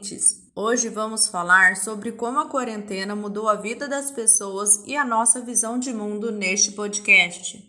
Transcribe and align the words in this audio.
ouvintes! 0.00 0.40
Hoje 0.56 0.88
vamos 0.88 1.28
falar 1.28 1.76
sobre 1.76 2.12
como 2.12 2.40
a 2.40 2.46
quarentena 2.46 3.14
mudou 3.14 3.48
a 3.48 3.54
vida 3.54 3.86
das 3.86 4.10
pessoas 4.10 4.82
e 4.86 4.96
a 4.96 5.04
nossa 5.04 5.40
visão 5.40 5.78
de 5.78 5.92
mundo 5.92 6.32
neste 6.32 6.72
podcast. 6.72 7.62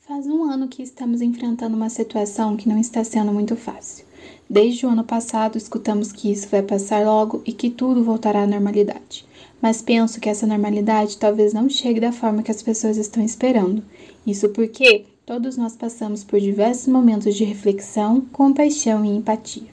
Faz 0.00 0.26
um 0.26 0.44
ano 0.44 0.68
que 0.68 0.82
estamos 0.82 1.20
enfrentando 1.20 1.76
uma 1.76 1.88
situação 1.88 2.56
que 2.56 2.68
não 2.68 2.78
está 2.78 3.04
sendo 3.04 3.32
muito 3.32 3.54
fácil. 3.54 4.04
Desde 4.48 4.84
o 4.84 4.90
ano 4.90 5.04
passado, 5.04 5.56
escutamos 5.56 6.10
que 6.10 6.30
isso 6.30 6.48
vai 6.48 6.62
passar 6.62 7.04
logo 7.04 7.42
e 7.46 7.52
que 7.52 7.70
tudo 7.70 8.02
voltará 8.02 8.42
à 8.42 8.46
normalidade. 8.46 9.24
Mas 9.62 9.80
penso 9.80 10.20
que 10.20 10.28
essa 10.28 10.46
normalidade 10.46 11.18
talvez 11.18 11.52
não 11.52 11.68
chegue 11.68 12.00
da 12.00 12.10
forma 12.10 12.42
que 12.42 12.50
as 12.50 12.62
pessoas 12.62 12.96
estão 12.96 13.22
esperando. 13.22 13.84
Isso 14.26 14.48
porque 14.48 15.06
todos 15.24 15.56
nós 15.56 15.76
passamos 15.76 16.24
por 16.24 16.40
diversos 16.40 16.88
momentos 16.88 17.36
de 17.36 17.44
reflexão, 17.44 18.20
compaixão 18.32 19.04
e 19.04 19.08
empatia. 19.08 19.69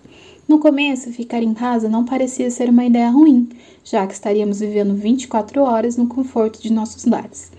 No 0.47 0.59
começo, 0.59 1.11
ficar 1.11 1.43
em 1.43 1.53
casa 1.53 1.89
não 1.89 2.05
parecia 2.05 2.49
ser 2.49 2.69
uma 2.69 2.85
ideia 2.85 3.09
ruim, 3.09 3.49
já 3.83 4.07
que 4.07 4.13
estaríamos 4.13 4.61
vivendo 4.61 4.95
24 4.95 5.61
horas 5.61 5.97
no 5.97 6.07
conforto 6.07 6.61
de 6.61 6.71
nossos 6.71 7.03
lares. 7.03 7.51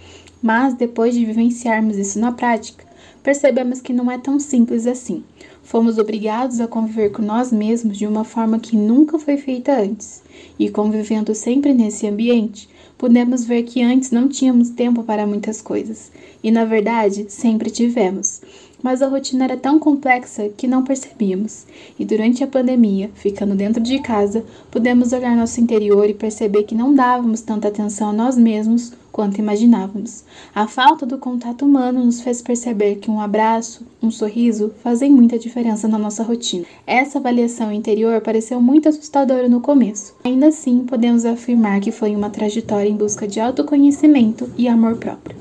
Mas 0.43 0.73
depois 0.73 1.15
de 1.15 1.23
vivenciarmos 1.23 1.99
isso 1.99 2.19
na 2.19 2.33
prática, 2.33 2.87
percebemos 3.23 3.83
que 3.83 3.93
não 3.93 4.11
é 4.11 4.17
tão 4.17 4.41
simples 4.41 4.87
assim. 4.87 5.23
Fomos 5.63 5.99
obrigados 5.99 6.61
a 6.61 6.67
conviver 6.67 7.11
com 7.11 7.21
nós 7.21 7.53
mesmos 7.53 7.99
de 7.99 8.07
uma 8.07 8.25
forma 8.25 8.59
que 8.59 8.75
nunca 8.75 9.19
foi 9.19 9.37
feita 9.37 9.79
antes. 9.79 10.23
E 10.59 10.71
convivendo 10.71 11.35
sempre 11.35 11.75
nesse 11.75 12.07
ambiente, 12.07 12.71
podemos 12.97 13.45
ver 13.45 13.65
que 13.65 13.83
antes 13.83 14.11
não 14.11 14.29
tínhamos 14.29 14.71
tempo 14.71 15.03
para 15.03 15.27
muitas 15.27 15.61
coisas. 15.61 16.11
E 16.43 16.51
na 16.51 16.65
verdade, 16.65 17.27
sempre 17.29 17.69
tivemos 17.69 18.41
mas 18.83 19.03
a 19.03 19.09
rotina 19.09 19.45
era 19.45 19.57
tão 19.57 19.79
complexa 19.79 20.49
que 20.49 20.67
não 20.67 20.85
percebíamos. 20.85 21.67
E 21.99 22.05
durante 22.05 22.45
a 22.45 22.47
pandemia, 22.47 23.11
ficando 23.15 23.55
dentro 23.55 23.83
de 23.83 23.99
casa, 24.01 24.45
pudemos 24.71 25.13
olhar 25.13 25.37
nosso 25.37 25.61
interior 25.61 26.09
e 26.09 26.15
perceber 26.15 26.65
que 26.65 26.75
não 26.75 26.95
dávamos 26.95 27.41
tanta 27.41 27.69
atenção 27.69 28.11
a 28.11 28.13
nós 28.13 28.37
mesmos 28.37 28.93
quanto 29.11 29.39
imaginávamos. 29.39 30.23
A 30.55 30.69
falta 30.69 31.05
do 31.05 31.19
contato 31.19 31.65
humano 31.65 32.05
nos 32.05 32.21
fez 32.21 32.41
perceber 32.41 32.97
que 32.97 33.11
um 33.11 33.21
abraço, 33.21 33.85
um 34.01 34.11
sorriso 34.11 34.73
fazem 34.83 35.11
muita 35.11 35.39
diferença 35.39 35.89
na 35.89 35.99
nossa 35.99 36.23
rotina. 36.23 36.65
Essa 36.87 37.19
avaliação 37.19 37.73
interior 37.73 38.21
pareceu 38.21 38.61
muito 38.61 38.89
assustadora 38.89 39.49
no 39.49 39.61
começo. 39.61 40.15
Ainda 40.23 40.49
assim, 40.49 40.85
podemos 40.85 41.25
afirmar 41.25 41.81
que 41.81 41.91
foi 41.91 42.15
uma 42.15 42.31
trajetória 42.31 42.89
em 42.89 42.97
busca 42.97 43.27
de 43.27 43.41
autoconhecimento 43.41 44.49
e 44.57 44.69
amor 44.69 44.97
próprio. 44.97 45.38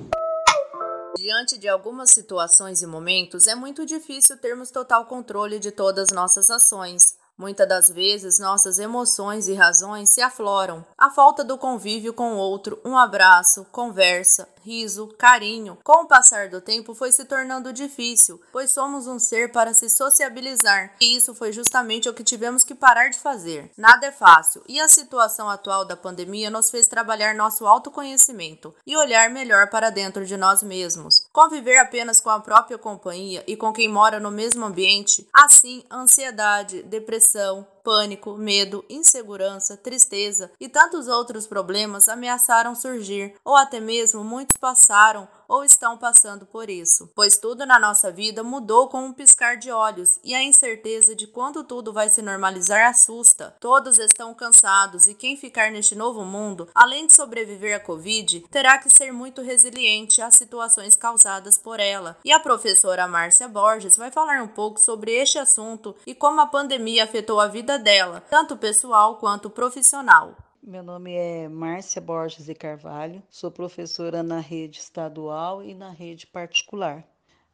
Diante 1.28 1.58
de 1.58 1.68
algumas 1.68 2.12
situações 2.12 2.82
e 2.82 2.88
momentos, 2.88 3.48
é 3.48 3.54
muito 3.54 3.86
difícil 3.86 4.38
termos 4.38 4.72
total 4.72 5.08
controle 5.08 5.60
de 5.60 5.72
todas 5.72 6.10
nossas 6.10 6.50
ações. 6.50 7.18
Muitas 7.38 7.68
das 7.68 7.90
vezes, 7.90 8.40
nossas 8.40 8.80
emoções 8.80 9.50
e 9.50 9.54
razões 9.54 10.10
se 10.10 10.22
afloram. 10.22 10.86
A 10.98 11.10
falta 11.10 11.44
do 11.44 11.58
convívio 11.58 12.14
com 12.14 12.36
o 12.36 12.38
outro, 12.38 12.80
um 12.86 12.98
abraço, 12.98 13.66
conversa, 13.74 14.48
riso, 14.68 15.08
carinho, 15.18 15.78
com 15.82 16.04
o 16.04 16.08
passar 16.08 16.50
do 16.50 16.60
tempo 16.60 16.94
foi 16.94 17.10
se 17.10 17.24
tornando 17.24 17.72
difícil, 17.72 18.42
pois 18.52 18.72
somos 18.72 19.08
um 19.08 19.18
ser 19.18 19.50
para 19.54 19.74
se 19.74 19.90
sociabilizar, 19.90 20.94
e 21.00 21.16
isso 21.16 21.34
foi 21.34 21.54
justamente 21.54 22.10
o 22.10 22.14
que 22.14 22.22
tivemos 22.22 22.66
que 22.66 22.76
parar 22.76 23.08
de 23.08 23.18
fazer. 23.18 23.72
Nada 23.78 24.08
é 24.08 24.12
fácil, 24.12 24.62
e 24.68 24.78
a 24.82 24.90
situação 24.90 25.50
atual 25.50 25.86
da 25.86 25.96
pandemia 25.96 26.50
nos 26.50 26.70
fez 26.70 26.86
trabalhar 26.86 27.34
nosso 27.34 27.66
autoconhecimento 27.66 28.76
e 28.86 28.98
olhar 28.98 29.30
melhor 29.30 29.70
para 29.70 29.90
dentro 29.90 30.26
de 30.26 30.36
nós 30.36 30.62
mesmos. 30.62 31.26
Conviver 31.32 31.78
apenas 31.78 32.20
com 32.20 32.30
a 32.30 32.42
própria 32.42 32.78
companhia 32.78 33.46
e 33.48 33.56
com 33.56 33.72
quem 33.72 33.88
mora 33.88 34.20
no 34.20 34.32
mesmo 34.32 34.66
ambiente, 34.66 35.26
assim, 35.34 35.82
ansiedade, 35.90 36.84
depressão, 36.84 37.66
pânico, 37.88 38.36
medo, 38.36 38.84
insegurança, 38.90 39.78
tristeza 39.78 40.52
e 40.60 40.68
tantos 40.68 41.08
outros 41.08 41.48
problemas 41.48 42.10
ameaçaram 42.10 42.76
surgir, 42.76 43.34
ou 43.46 43.56
até 43.56 43.80
mesmo 43.80 44.26
muitos 44.26 44.58
passaram 44.58 45.26
ou 45.48 45.64
estão 45.64 45.98
passando 45.98 46.46
por 46.46 46.70
isso, 46.70 47.10
pois 47.16 47.38
tudo 47.38 47.66
na 47.66 47.80
nossa 47.80 48.12
vida 48.12 48.44
mudou 48.44 48.88
com 48.88 49.06
um 49.06 49.14
piscar 49.14 49.58
de 49.58 49.72
olhos 49.72 50.20
e 50.24 50.34
a 50.34 50.44
incerteza 50.44 51.16
de 51.16 51.28
quando 51.28 51.64
tudo 51.64 51.94
vai 51.94 52.10
se 52.10 52.22
normalizar 52.22 52.90
assusta. 52.90 53.56
Todos 53.60 53.98
estão 54.00 54.34
cansados 54.34 55.08
e 55.08 55.14
quem 55.14 55.38
ficar 55.38 55.72
neste 55.72 55.96
novo 55.96 56.24
mundo, 56.26 56.68
além 56.74 57.08
de 57.08 57.14
sobreviver 57.14 57.76
à 57.76 57.80
Covid, 57.80 58.42
terá 58.52 58.78
que 58.78 58.90
ser 58.90 59.12
muito 59.12 59.42
resiliente 59.42 60.22
às 60.22 60.36
situações 60.36 60.96
causadas 60.96 61.58
por 61.58 61.80
ela. 61.80 62.18
E 62.24 62.32
a 62.32 62.40
professora 62.40 63.08
Márcia 63.08 63.48
Borges 63.48 63.96
vai 63.96 64.12
falar 64.12 64.42
um 64.42 64.48
pouco 64.48 64.80
sobre 64.80 65.12
este 65.12 65.40
assunto 65.40 65.96
e 66.06 66.14
como 66.14 66.42
a 66.42 66.48
pandemia 66.48 67.04
afetou 67.04 67.40
a 67.40 67.48
vida 67.48 67.78
dela, 67.78 68.22
tanto 68.30 68.58
pessoal 68.58 69.18
quanto 69.18 69.50
profissional. 69.50 70.36
Meu 70.68 70.84
nome 70.84 71.14
é 71.14 71.48
Márcia 71.48 72.02
Borges 72.02 72.50
e 72.50 72.54
Carvalho, 72.54 73.24
sou 73.30 73.50
professora 73.50 74.22
na 74.22 74.42
rede 74.42 74.80
estadual 74.80 75.64
e 75.64 75.74
na 75.74 75.92
rede 75.92 76.28
particular. 76.28 77.08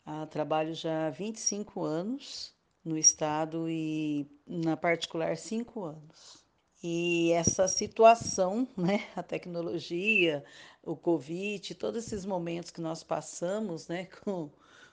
Ah, 0.04 0.26
trabalho 0.26 0.74
já 0.74 1.06
há 1.06 1.10
25 1.12 1.84
anos 1.84 2.56
no 2.84 2.98
estado 2.98 3.70
e 3.70 4.28
na 4.48 4.76
particular 4.76 5.38
5 5.38 5.84
anos. 5.84 6.44
E 6.82 7.32
essa 7.34 7.68
situação, 7.68 8.68
né, 8.76 9.08
a 9.16 9.22
tecnologia, 9.22 10.44
o 10.82 10.96
Covid, 10.96 11.76
todos 11.76 12.08
esses 12.08 12.26
momentos 12.26 12.72
que 12.72 12.82
nós 12.82 13.04
passamos 13.04 13.88
né, 13.88 14.06
com, 14.26 14.50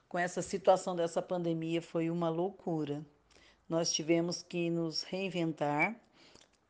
com 0.07 0.19
essa 0.19 0.43
situação 0.43 0.95
dessa 0.95 1.23
pandemia 1.23 1.81
foi 1.81 2.11
uma 2.11 2.29
loucura. 2.29 3.03
Nós 3.67 3.91
tivemos 3.91 4.43
que 4.43 4.69
nos 4.69 5.05
reinventar, 5.05 5.99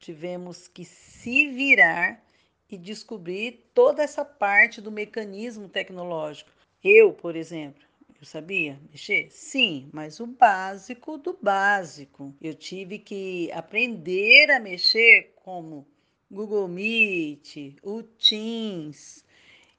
tivemos 0.00 0.66
que 0.66 0.84
se 0.84 1.49
virar 1.49 2.25
e 2.69 2.78
descobrir 2.78 3.71
toda 3.75 4.03
essa 4.03 4.25
parte 4.25 4.81
do 4.81 4.91
mecanismo 4.91 5.69
tecnológico. 5.69 6.50
Eu, 6.83 7.12
por 7.12 7.37
exemplo, 7.37 7.83
eu 8.21 8.27
sabia 8.27 8.78
mexer? 8.91 9.28
Sim, 9.31 9.89
mas 9.93 10.19
o 10.19 10.27
básico 10.27 11.19
do 11.19 11.39
básico. 11.41 12.34
Eu 12.41 12.55
tive 12.55 12.99
que 12.99 13.50
aprender 13.53 14.50
a 14.50 14.59
mexer 14.60 15.34
como 15.37 15.87
Google 16.31 16.69
Meet, 16.69 17.77
o 17.83 18.03
Teams. 18.03 19.25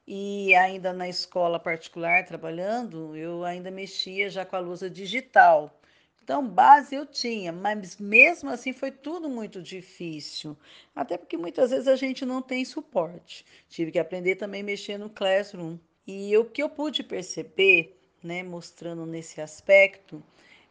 E 0.06 0.54
ainda 0.54 0.92
na 0.92 1.08
escola 1.08 1.58
particular, 1.58 2.24
trabalhando, 2.24 3.16
eu 3.16 3.44
ainda 3.44 3.70
mexia 3.70 4.28
já 4.28 4.44
com 4.44 4.56
a 4.56 4.60
lousa 4.60 4.90
digital. 4.90 5.80
Então, 6.22 6.46
base 6.46 6.94
eu 6.94 7.04
tinha, 7.04 7.50
mas 7.50 7.96
mesmo 7.96 8.48
assim 8.48 8.72
foi 8.72 8.92
tudo 8.92 9.28
muito 9.28 9.60
difícil. 9.60 10.56
Até 10.94 11.18
porque 11.18 11.36
muitas 11.36 11.70
vezes 11.70 11.88
a 11.88 11.96
gente 11.96 12.24
não 12.24 12.40
tem 12.40 12.64
suporte. 12.64 13.44
Tive 13.68 13.90
que 13.90 13.98
aprender 13.98 14.36
também 14.36 14.60
a 14.60 14.64
mexer 14.64 14.98
no 14.98 15.10
Classroom. 15.10 15.78
E 16.06 16.36
o 16.36 16.44
que 16.44 16.62
eu 16.62 16.68
pude 16.68 17.02
perceber, 17.02 18.00
né, 18.22 18.44
mostrando 18.44 19.04
nesse 19.04 19.40
aspecto, 19.40 20.22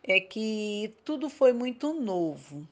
é 0.02 0.22
que 0.22 0.96
tudo 1.04 1.30
foi 1.30 1.52
muito 1.52 1.94
novo. 1.94 2.66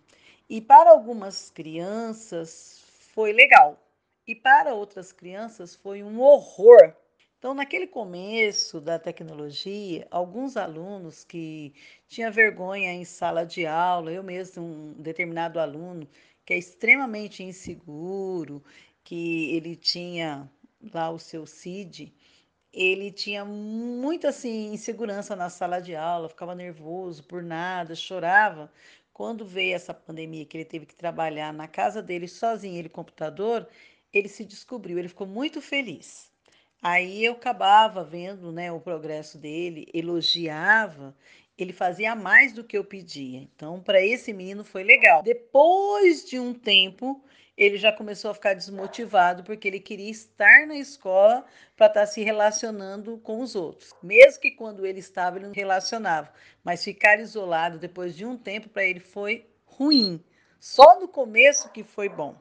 E 0.49 0.61
para 0.61 0.89
algumas 0.89 1.49
crianças 1.49 2.81
foi 3.13 3.33
legal. 3.33 3.77
E 4.25 4.33
para 4.33 4.73
outras 4.73 5.11
crianças 5.11 5.75
foi 5.75 6.01
um 6.01 6.21
horror 6.21 6.93
então, 7.39 7.53
naquele 7.53 7.87
começo 7.87 8.81
da 8.81 8.99
tecnologia, 8.99 10.05
alguns 10.11 10.57
alunos 10.57 11.23
que 11.23 11.73
tinham 12.05 12.29
vergonha 12.31 12.91
em 12.91 13.05
sala 13.05 13.45
de 13.45 13.65
aula, 13.65 14.11
eu 14.11 14.21
mesmo, 14.21 14.61
um 14.61 14.93
determinado 15.01 15.57
aluno 15.57 16.05
que 16.45 16.53
é 16.53 16.57
extremamente 16.57 17.41
inseguro, 17.41 18.61
que 19.05 19.55
ele 19.55 19.75
tinha 19.77 20.51
lá 20.93 21.09
o 21.11 21.17
seu 21.17 21.45
CID, 21.45 22.13
ele 22.73 23.11
tinha 23.11 23.45
muita 23.45 24.29
assim, 24.29 24.73
insegurança 24.73 25.35
na 25.35 25.49
sala 25.49 25.79
de 25.81 25.95
aula, 25.95 26.29
ficava 26.29 26.53
nervoso 26.55 27.23
por 27.23 27.41
nada, 27.41 27.95
chorava. 27.95 28.71
Quando 29.13 29.45
veio 29.45 29.75
essa 29.75 29.93
pandemia 29.93 30.45
que 30.45 30.57
ele 30.57 30.65
teve 30.65 30.85
que 30.85 30.95
trabalhar 30.95 31.53
na 31.53 31.67
casa 31.69 32.01
dele 32.01 32.27
sozinho, 32.27 32.77
ele 32.77 32.89
computador, 32.89 33.67
ele 34.13 34.27
se 34.27 34.43
descobriu, 34.45 34.99
ele 34.99 35.07
ficou 35.09 35.27
muito 35.27 35.61
feliz. 35.61 36.29
Aí 36.81 37.25
eu 37.25 37.33
acabava 37.33 38.03
vendo 38.03 38.51
né, 38.51 38.71
o 38.71 38.79
progresso 38.79 39.37
dele, 39.37 39.87
elogiava, 39.93 41.15
ele 41.57 41.73
fazia 41.73 42.15
mais 42.15 42.53
do 42.53 42.63
que 42.63 42.77
eu 42.77 42.85
pedia. 42.85 43.39
Então, 43.39 43.81
para 43.81 44.01
esse 44.01 44.31
menino 44.31 44.63
foi 44.63 44.83
legal. 44.83 45.21
Depois 45.21 46.25
de 46.25 46.39
um 46.39 46.53
tempo, 46.53 47.21
ele 47.57 47.77
já 47.77 47.91
começou 47.91 48.31
a 48.31 48.33
ficar 48.33 48.53
desmotivado 48.53 49.43
porque 49.43 49.67
ele 49.67 49.81
queria 49.81 50.09
estar 50.09 50.65
na 50.65 50.77
escola 50.77 51.45
para 51.75 51.87
estar 51.87 51.99
tá 51.99 52.05
se 52.05 52.23
relacionando 52.23 53.17
com 53.17 53.41
os 53.41 53.55
outros. 53.55 53.93
Mesmo 54.01 54.39
que 54.39 54.51
quando 54.51 54.85
ele 54.85 54.99
estava, 54.99 55.37
ele 55.37 55.47
não 55.47 55.53
relacionava. 55.53 56.31
Mas 56.63 56.83
ficar 56.83 57.19
isolado 57.19 57.77
depois 57.77 58.15
de 58.15 58.25
um 58.25 58.37
tempo 58.37 58.69
para 58.69 58.85
ele 58.85 59.01
foi 59.01 59.45
ruim. 59.65 60.23
Só 60.57 60.99
no 61.01 61.09
começo 61.09 61.69
que 61.71 61.83
foi 61.83 62.07
bom. 62.07 62.35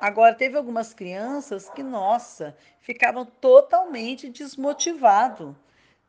Agora, 0.00 0.34
teve 0.34 0.56
algumas 0.56 0.94
crianças 0.94 1.68
que, 1.70 1.82
nossa, 1.82 2.56
ficavam 2.80 3.26
totalmente 3.26 4.28
desmotivados. 4.28 5.56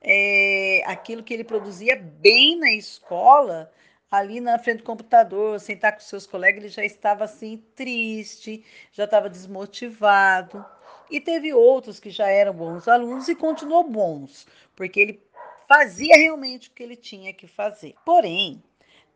É, 0.02 0.84
aquilo 0.86 1.24
que 1.24 1.34
ele 1.34 1.44
produzia 1.44 1.96
bem 1.96 2.58
na 2.58 2.72
escola, 2.72 3.72
ali 4.10 4.40
na 4.40 4.60
frente 4.60 4.78
do 4.78 4.84
computador, 4.84 5.60
sentar 5.60 5.94
com 5.94 6.00
seus 6.02 6.28
colegas, 6.28 6.64
ele 6.64 6.74
já 6.74 6.86
estava 6.86 7.24
assim 7.26 7.64
triste, 7.76 8.64
já 8.92 9.06
estava 9.06 9.30
desmotivado. 9.30 10.64
E 11.10 11.20
teve 11.20 11.52
outros 11.54 12.00
que 12.00 12.12
já 12.12 12.28
eram 12.28 12.54
bons 12.54 12.88
alunos 12.88 13.28
e 13.28 13.36
continuou 13.36 13.84
bons, 13.84 14.46
porque 14.76 15.00
ele 15.00 15.24
fazia 15.68 16.16
realmente 16.16 16.70
o 16.70 16.72
que 16.72 16.84
ele 16.84 16.96
tinha 16.96 17.34
que 17.34 17.48
fazer. 17.48 17.96
Porém, 18.06 18.64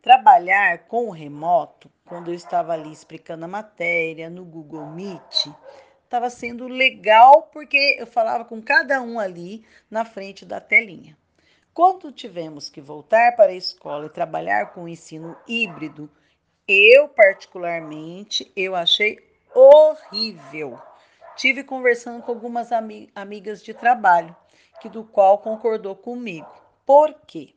trabalhar 0.04 0.80
com 0.80 1.08
o 1.08 1.10
remoto, 1.10 1.90
quando 2.04 2.28
eu 2.28 2.34
estava 2.34 2.74
ali 2.74 2.92
explicando 2.92 3.46
a 3.46 3.48
matéria 3.48 4.28
no 4.28 4.44
Google 4.44 4.84
Meet, 4.84 5.46
estava 6.04 6.28
sendo 6.28 6.68
legal 6.68 7.44
porque 7.44 7.96
eu 7.98 8.06
falava 8.06 8.44
com 8.44 8.60
cada 8.60 9.00
um 9.00 9.18
ali 9.18 9.64
na 9.90 10.04
frente 10.04 10.44
da 10.44 10.60
telinha. 10.60 11.16
Quando 11.72 12.12
tivemos 12.12 12.68
que 12.68 12.82
voltar 12.82 13.34
para 13.34 13.52
a 13.52 13.56
escola 13.56 14.04
e 14.04 14.10
trabalhar 14.10 14.74
com 14.74 14.84
o 14.84 14.88
ensino 14.88 15.34
híbrido, 15.48 16.10
eu 16.68 17.08
particularmente 17.08 18.52
eu 18.54 18.76
achei 18.76 19.18
horrível. 19.54 20.78
Tive 21.34 21.64
conversando 21.64 22.22
com 22.22 22.30
algumas 22.30 22.72
ami 22.72 23.08
amigas 23.14 23.62
de 23.62 23.72
trabalho, 23.72 24.36
que 24.82 24.90
do 24.90 25.02
qual 25.02 25.38
concordou 25.38 25.96
comigo. 25.96 26.46
Por 26.84 27.14
quê? 27.26 27.54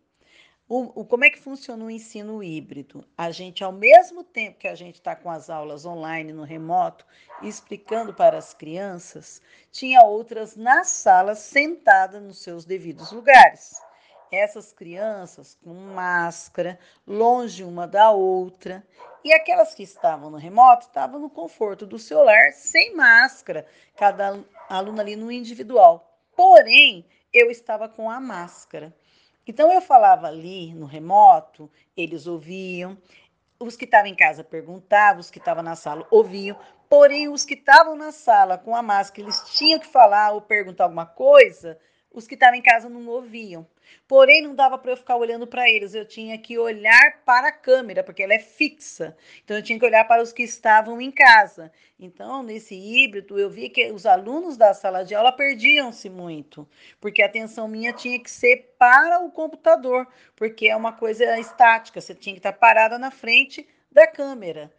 O, 0.69 1.01
o, 1.01 1.05
como 1.05 1.23
é 1.23 1.29
que 1.29 1.39
funciona 1.39 1.85
o 1.85 1.89
ensino 1.89 2.43
híbrido? 2.43 3.05
A 3.17 3.31
gente, 3.31 3.63
ao 3.63 3.71
mesmo 3.71 4.23
tempo 4.23 4.59
que 4.59 4.67
a 4.67 4.75
gente 4.75 4.95
está 4.95 5.15
com 5.15 5.31
as 5.31 5.49
aulas 5.49 5.85
online 5.85 6.33
no 6.33 6.43
remoto, 6.43 7.05
explicando 7.41 8.13
para 8.13 8.37
as 8.37 8.53
crianças, 8.53 9.41
tinha 9.71 10.03
outras 10.03 10.55
na 10.57 10.83
sala 10.83 11.35
sentadas 11.35 12.21
nos 12.21 12.39
seus 12.39 12.65
devidos 12.65 13.11
lugares 13.11 13.81
essas 14.31 14.73
crianças 14.73 15.57
com 15.63 15.73
máscara, 15.73 16.79
longe 17.05 17.63
uma 17.63 17.87
da 17.87 18.11
outra, 18.11 18.85
e 19.23 19.33
aquelas 19.33 19.73
que 19.73 19.83
estavam 19.83 20.29
no 20.29 20.37
remoto 20.37 20.87
estavam 20.87 21.19
no 21.19 21.29
conforto 21.29 21.85
do 21.85 21.97
celular, 21.97 22.51
sem 22.53 22.95
máscara, 22.95 23.65
cada 23.95 24.39
aluno 24.69 24.99
ali 24.99 25.15
no 25.15 25.31
individual. 25.31 26.19
Porém, 26.35 27.05
eu 27.33 27.49
estava 27.49 27.89
com 27.89 28.09
a 28.09 28.19
máscara. 28.19 28.93
Então 29.47 29.71
eu 29.71 29.81
falava 29.81 30.27
ali 30.27 30.73
no 30.73 30.85
remoto, 30.85 31.71
eles 31.95 32.27
ouviam, 32.27 32.97
os 33.59 33.75
que 33.75 33.85
estavam 33.85 34.07
em 34.07 34.15
casa 34.15 34.43
perguntavam, 34.43 35.21
os 35.21 35.31
que 35.31 35.39
estavam 35.39 35.63
na 35.63 35.75
sala 35.75 36.05
ouviam, 36.11 36.57
porém 36.89 37.29
os 37.29 37.45
que 37.45 37.53
estavam 37.53 37.95
na 37.95 38.11
sala 38.11 38.57
com 38.57 38.75
a 38.75 38.81
máscara, 38.81 39.21
eles 39.21 39.41
tinham 39.55 39.79
que 39.79 39.87
falar 39.87 40.31
ou 40.31 40.41
perguntar 40.41 40.83
alguma 40.83 41.05
coisa, 41.05 41.79
os 42.17 42.25
que 42.25 42.33
estavam 42.33 42.55
em 42.55 42.61
casa 42.63 42.89
não 42.89 43.05
ouviam. 43.07 43.67
Porém, 44.07 44.41
não 44.41 44.55
dava 44.55 44.77
para 44.77 44.91
eu 44.91 44.97
ficar 44.97 45.15
olhando 45.17 45.45
para 45.45 45.69
eles, 45.69 45.93
eu 45.93 46.03
tinha 46.03 46.35
que 46.37 46.57
olhar 46.57 47.21
para 47.23 47.49
a 47.49 47.51
câmera, 47.51 48.03
porque 48.03 48.23
ela 48.23 48.33
é 48.33 48.39
fixa. 48.39 49.15
Então, 49.43 49.55
eu 49.55 49.61
tinha 49.61 49.77
que 49.77 49.85
olhar 49.85 50.03
para 50.05 50.23
os 50.23 50.33
que 50.33 50.41
estavam 50.41 50.99
em 50.99 51.11
casa. 51.11 51.71
Então, 51.99 52.41
nesse 52.41 52.73
híbrido, 52.73 53.39
eu 53.39 53.49
vi 53.49 53.69
que 53.69 53.91
os 53.91 54.05
alunos 54.05 54.57
da 54.57 54.73
sala 54.73 55.03
de 55.03 55.13
aula 55.13 55.31
perdiam-se 55.31 56.09
muito, 56.09 56.67
porque 56.99 57.21
a 57.21 57.27
atenção 57.27 57.67
minha 57.67 57.93
tinha 57.93 58.19
que 58.19 58.31
ser 58.31 58.75
para 58.79 59.19
o 59.19 59.31
computador, 59.31 60.07
porque 60.35 60.67
é 60.67 60.75
uma 60.75 60.93
coisa 60.93 61.39
estática, 61.39 62.01
você 62.01 62.15
tinha 62.15 62.33
que 62.33 62.39
estar 62.39 62.53
parada 62.53 62.97
na 62.97 63.11
frente 63.11 63.67
da 63.91 64.07
câmera. 64.07 64.71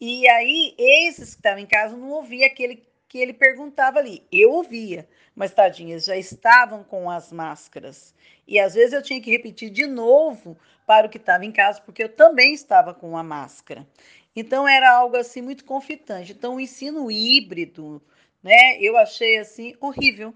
E 0.00 0.28
aí, 0.28 0.74
esses 0.78 1.34
que 1.34 1.40
estavam 1.40 1.60
em 1.60 1.66
casa 1.66 1.96
não 1.96 2.10
ouviam 2.10 2.46
aquele 2.46 2.85
que 3.08 3.18
ele 3.18 3.32
perguntava 3.32 3.98
ali. 3.98 4.26
Eu 4.30 4.52
ouvia, 4.52 5.08
mas 5.34 5.52
tadinhas 5.52 6.04
já 6.04 6.16
estavam 6.16 6.82
com 6.84 7.10
as 7.10 7.32
máscaras. 7.32 8.14
E 8.46 8.58
às 8.58 8.74
vezes 8.74 8.92
eu 8.92 9.02
tinha 9.02 9.20
que 9.20 9.30
repetir 9.30 9.70
de 9.70 9.86
novo 9.86 10.56
para 10.86 11.06
o 11.06 11.10
que 11.10 11.18
estava 11.18 11.44
em 11.44 11.52
casa, 11.52 11.80
porque 11.80 12.04
eu 12.04 12.08
também 12.08 12.54
estava 12.54 12.94
com 12.94 13.16
a 13.16 13.22
máscara. 13.22 13.86
Então 14.34 14.68
era 14.68 14.90
algo 14.90 15.16
assim 15.16 15.40
muito 15.40 15.64
conflitante. 15.64 16.32
Então 16.32 16.56
o 16.56 16.60
ensino 16.60 17.10
híbrido, 17.10 18.02
né, 18.42 18.78
eu 18.80 18.96
achei 18.96 19.38
assim 19.38 19.74
horrível. 19.80 20.34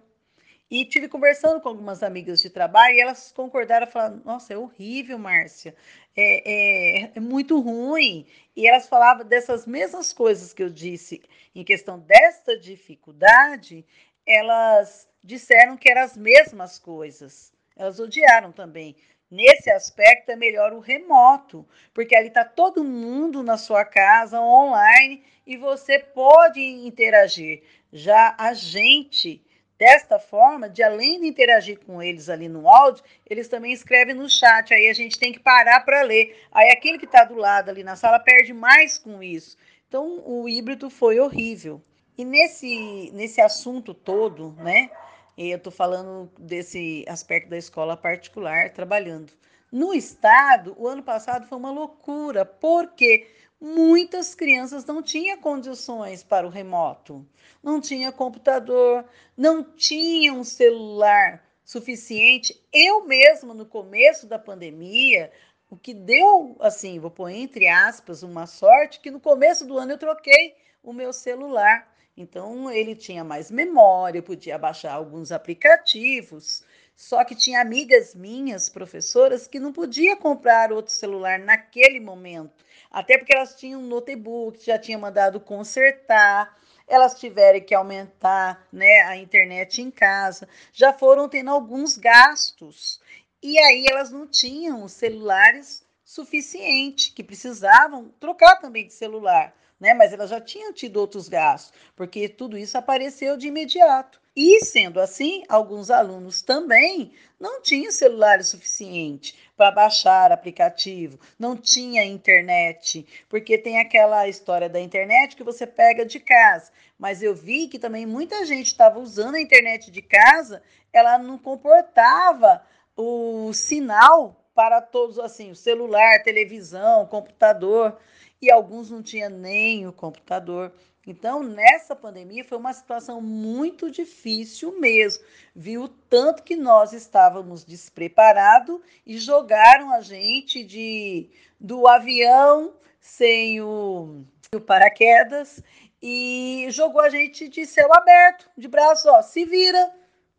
E 0.70 0.84
tive 0.84 1.08
conversando 1.08 1.61
com 1.61 1.69
algumas 1.69 2.00
amigas 2.00 2.40
de 2.40 2.49
trabalho 2.49 2.94
e 2.94 3.00
elas 3.00 3.32
concordaram, 3.32 3.88
falaram: 3.88 4.22
Nossa, 4.25 4.55
é 4.55 4.56
horrível, 4.56 5.19
Márcia, 5.19 5.75
é, 6.17 7.02
é, 7.06 7.12
é, 7.17 7.20
muito 7.20 7.61
ruim. 7.61 8.25
E 8.55 8.69
elas 8.69 8.88
falavam 8.88 9.26
dessas 9.26 9.67
mesmas 9.67 10.12
coisas 10.12 10.55
que 10.55 10.62
eu 10.62 10.70
disse 10.70 11.22
em 11.56 11.64
questão 11.64 11.99
desta 11.99 12.56
dificuldade, 12.56 13.84
elas 14.25 15.08
disseram 15.25 15.76
que 15.76 15.90
eram 15.90 16.02
as 16.02 16.17
mesmas 16.17 16.78
coisas. 16.78 17.52
Elas 17.76 17.99
odiaram 17.99 18.52
também. 18.52 18.94
Nesse 19.28 19.70
aspecto, 19.70 20.31
é 20.31 20.37
melhor 20.37 20.73
o 20.73 20.81
remoto, 20.81 21.66
porque 21.93 22.14
ali 22.14 22.28
está 22.28 22.44
todo 22.44 22.84
mundo 22.84 23.43
na 23.43 23.56
sua 23.56 23.84
casa, 23.84 24.40
online, 24.40 25.25
e 25.44 25.56
você 25.56 25.99
pode 25.99 26.61
interagir. 26.61 27.62
Já 27.93 28.37
a 28.38 28.55
gente 28.55 29.44
Desta 29.80 30.18
forma, 30.18 30.68
de 30.68 30.82
além 30.82 31.22
de 31.22 31.26
interagir 31.26 31.80
com 31.80 32.02
eles 32.02 32.28
ali 32.28 32.50
no 32.50 32.68
áudio, 32.68 33.02
eles 33.24 33.48
também 33.48 33.72
escrevem 33.72 34.14
no 34.14 34.28
chat. 34.28 34.74
Aí 34.74 34.90
a 34.90 34.92
gente 34.92 35.18
tem 35.18 35.32
que 35.32 35.40
parar 35.40 35.80
para 35.86 36.02
ler. 36.02 36.38
Aí 36.52 36.70
aquele 36.70 36.98
que 36.98 37.06
está 37.06 37.24
do 37.24 37.34
lado 37.34 37.70
ali 37.70 37.82
na 37.82 37.96
sala 37.96 38.18
perde 38.18 38.52
mais 38.52 38.98
com 38.98 39.22
isso. 39.22 39.56
Então 39.88 40.22
o 40.26 40.46
híbrido 40.46 40.90
foi 40.90 41.18
horrível. 41.18 41.82
E 42.18 42.26
nesse, 42.26 43.10
nesse 43.14 43.40
assunto 43.40 43.94
todo, 43.94 44.52
né? 44.58 44.90
Eu 45.34 45.56
estou 45.56 45.72
falando 45.72 46.30
desse 46.38 47.02
aspecto 47.08 47.48
da 47.48 47.56
escola 47.56 47.96
particular 47.96 48.68
trabalhando. 48.74 49.32
No 49.72 49.94
estado, 49.94 50.74
o 50.76 50.86
ano 50.86 51.02
passado 51.02 51.46
foi 51.46 51.56
uma 51.56 51.70
loucura. 51.70 52.44
Por 52.44 52.88
quê? 52.88 53.26
Muitas 53.60 54.34
crianças 54.34 54.84
não 54.84 55.02
tinham 55.02 55.38
condições 55.38 56.22
para 56.22 56.46
o 56.46 56.50
remoto, 56.50 57.26
não 57.62 57.80
tinha 57.80 58.10
computador, 58.10 59.04
não 59.36 59.62
tinha 59.62 60.32
um 60.32 60.42
celular 60.42 61.44
suficiente. 61.64 62.58
Eu 62.72 63.04
mesma, 63.06 63.52
no 63.52 63.66
começo 63.66 64.26
da 64.26 64.38
pandemia, 64.38 65.30
o 65.68 65.76
que 65.76 65.92
deu, 65.92 66.56
assim, 66.60 66.98
vou 66.98 67.10
pôr 67.10 67.30
entre 67.30 67.68
aspas, 67.68 68.22
uma 68.22 68.46
sorte, 68.46 69.00
que 69.00 69.10
no 69.10 69.20
começo 69.20 69.66
do 69.66 69.78
ano 69.78 69.92
eu 69.92 69.98
troquei 69.98 70.56
o 70.82 70.92
meu 70.92 71.12
celular. 71.12 71.88
Então, 72.16 72.70
ele 72.70 72.94
tinha 72.96 73.22
mais 73.22 73.50
memória, 73.50 74.22
podia 74.22 74.58
baixar 74.58 74.94
alguns 74.94 75.30
aplicativos. 75.30 76.64
Só 77.00 77.25
que 77.25 77.35
tinha 77.35 77.62
amigas 77.62 78.14
minhas, 78.14 78.69
professoras, 78.69 79.47
que 79.47 79.58
não 79.58 79.73
podia 79.73 80.19
comprar 80.19 80.70
outro 80.70 80.93
celular 80.93 81.38
naquele 81.38 81.99
momento. 81.99 82.62
Até 82.90 83.16
porque 83.16 83.35
elas 83.35 83.54
tinham 83.54 83.80
um 83.80 83.87
notebook, 83.87 84.62
já 84.62 84.78
tinha 84.78 84.99
mandado 84.99 85.40
consertar, 85.40 86.54
elas 86.87 87.19
tiveram 87.19 87.59
que 87.62 87.75
aumentar 87.75 88.69
né, 88.71 89.00
a 89.04 89.16
internet 89.16 89.80
em 89.80 89.90
casa, 89.90 90.47
já 90.75 90.92
foram 90.92 91.26
tendo 91.26 91.50
alguns 91.50 91.97
gastos. 91.97 93.00
E 93.42 93.59
aí 93.59 93.87
elas 93.88 94.11
não 94.11 94.26
tinham 94.26 94.87
celulares 94.87 95.83
suficiente, 96.04 97.12
que 97.12 97.25
precisavam 97.25 98.12
trocar 98.21 98.57
também 98.57 98.87
de 98.87 98.92
celular, 98.92 99.57
né? 99.80 99.95
Mas 99.95 100.12
elas 100.12 100.28
já 100.28 100.38
tinham 100.38 100.71
tido 100.71 100.99
outros 100.99 101.30
gastos, 101.30 101.73
porque 101.97 102.28
tudo 102.28 102.59
isso 102.59 102.76
apareceu 102.76 103.38
de 103.38 103.49
imediato. 103.49 104.19
E 104.34 104.64
sendo 104.64 105.00
assim, 105.00 105.42
alguns 105.49 105.90
alunos 105.90 106.40
também 106.40 107.12
não 107.38 107.60
tinham 107.60 107.90
celular 107.90 108.42
suficiente 108.44 109.37
para 109.56 109.72
baixar 109.72 110.30
aplicativo, 110.30 111.18
não 111.38 111.56
tinha 111.56 112.04
internet, 112.04 113.04
porque 113.28 113.58
tem 113.58 113.80
aquela 113.80 114.28
história 114.28 114.68
da 114.68 114.80
internet 114.80 115.34
que 115.34 115.42
você 115.42 115.66
pega 115.66 116.06
de 116.06 116.20
casa. 116.20 116.70
Mas 116.96 117.22
eu 117.22 117.34
vi 117.34 117.66
que 117.66 117.78
também 117.78 118.06
muita 118.06 118.46
gente 118.46 118.66
estava 118.66 119.00
usando 119.00 119.34
a 119.34 119.40
internet 119.40 119.90
de 119.90 120.00
casa, 120.00 120.62
ela 120.92 121.18
não 121.18 121.37
comportava 121.37 122.64
o 122.96 123.52
sinal 123.52 124.49
para 124.54 124.80
todos 124.80 125.18
assim, 125.18 125.50
o 125.50 125.56
celular, 125.56 126.22
televisão, 126.22 127.06
computador, 127.06 127.99
e 128.40 128.50
alguns 128.50 128.90
não 128.90 129.02
tinham 129.02 129.30
nem 129.30 129.87
o 129.87 129.92
computador. 129.92 130.72
Então, 131.07 131.42
nessa 131.42 131.97
pandemia 131.97 132.45
foi 132.45 132.59
uma 132.59 132.73
situação 132.73 133.23
muito 133.23 133.90
difícil 133.90 134.78
mesmo. 134.78 135.25
Viu 135.57 135.88
tanto 136.09 136.42
que 136.42 136.54
nós 136.54 136.92
estávamos 136.92 137.64
despreparados 137.64 138.80
e 139.07 139.16
jogaram 139.19 139.92
a 139.92 140.00
gente 140.00 140.62
de 140.62 141.30
do 141.59 141.87
avião 141.87 142.75
sem 143.00 143.61
o, 143.61 144.25
o 144.54 144.61
paraquedas 144.61 145.62
e 146.02 146.66
jogou 146.71 147.00
a 147.00 147.09
gente 147.09 147.49
de 147.49 147.66
céu 147.66 147.92
aberto, 147.92 148.50
de 148.57 148.69
braço, 148.69 149.09
ó, 149.09 149.23
se 149.23 149.45
vira. 149.45 149.92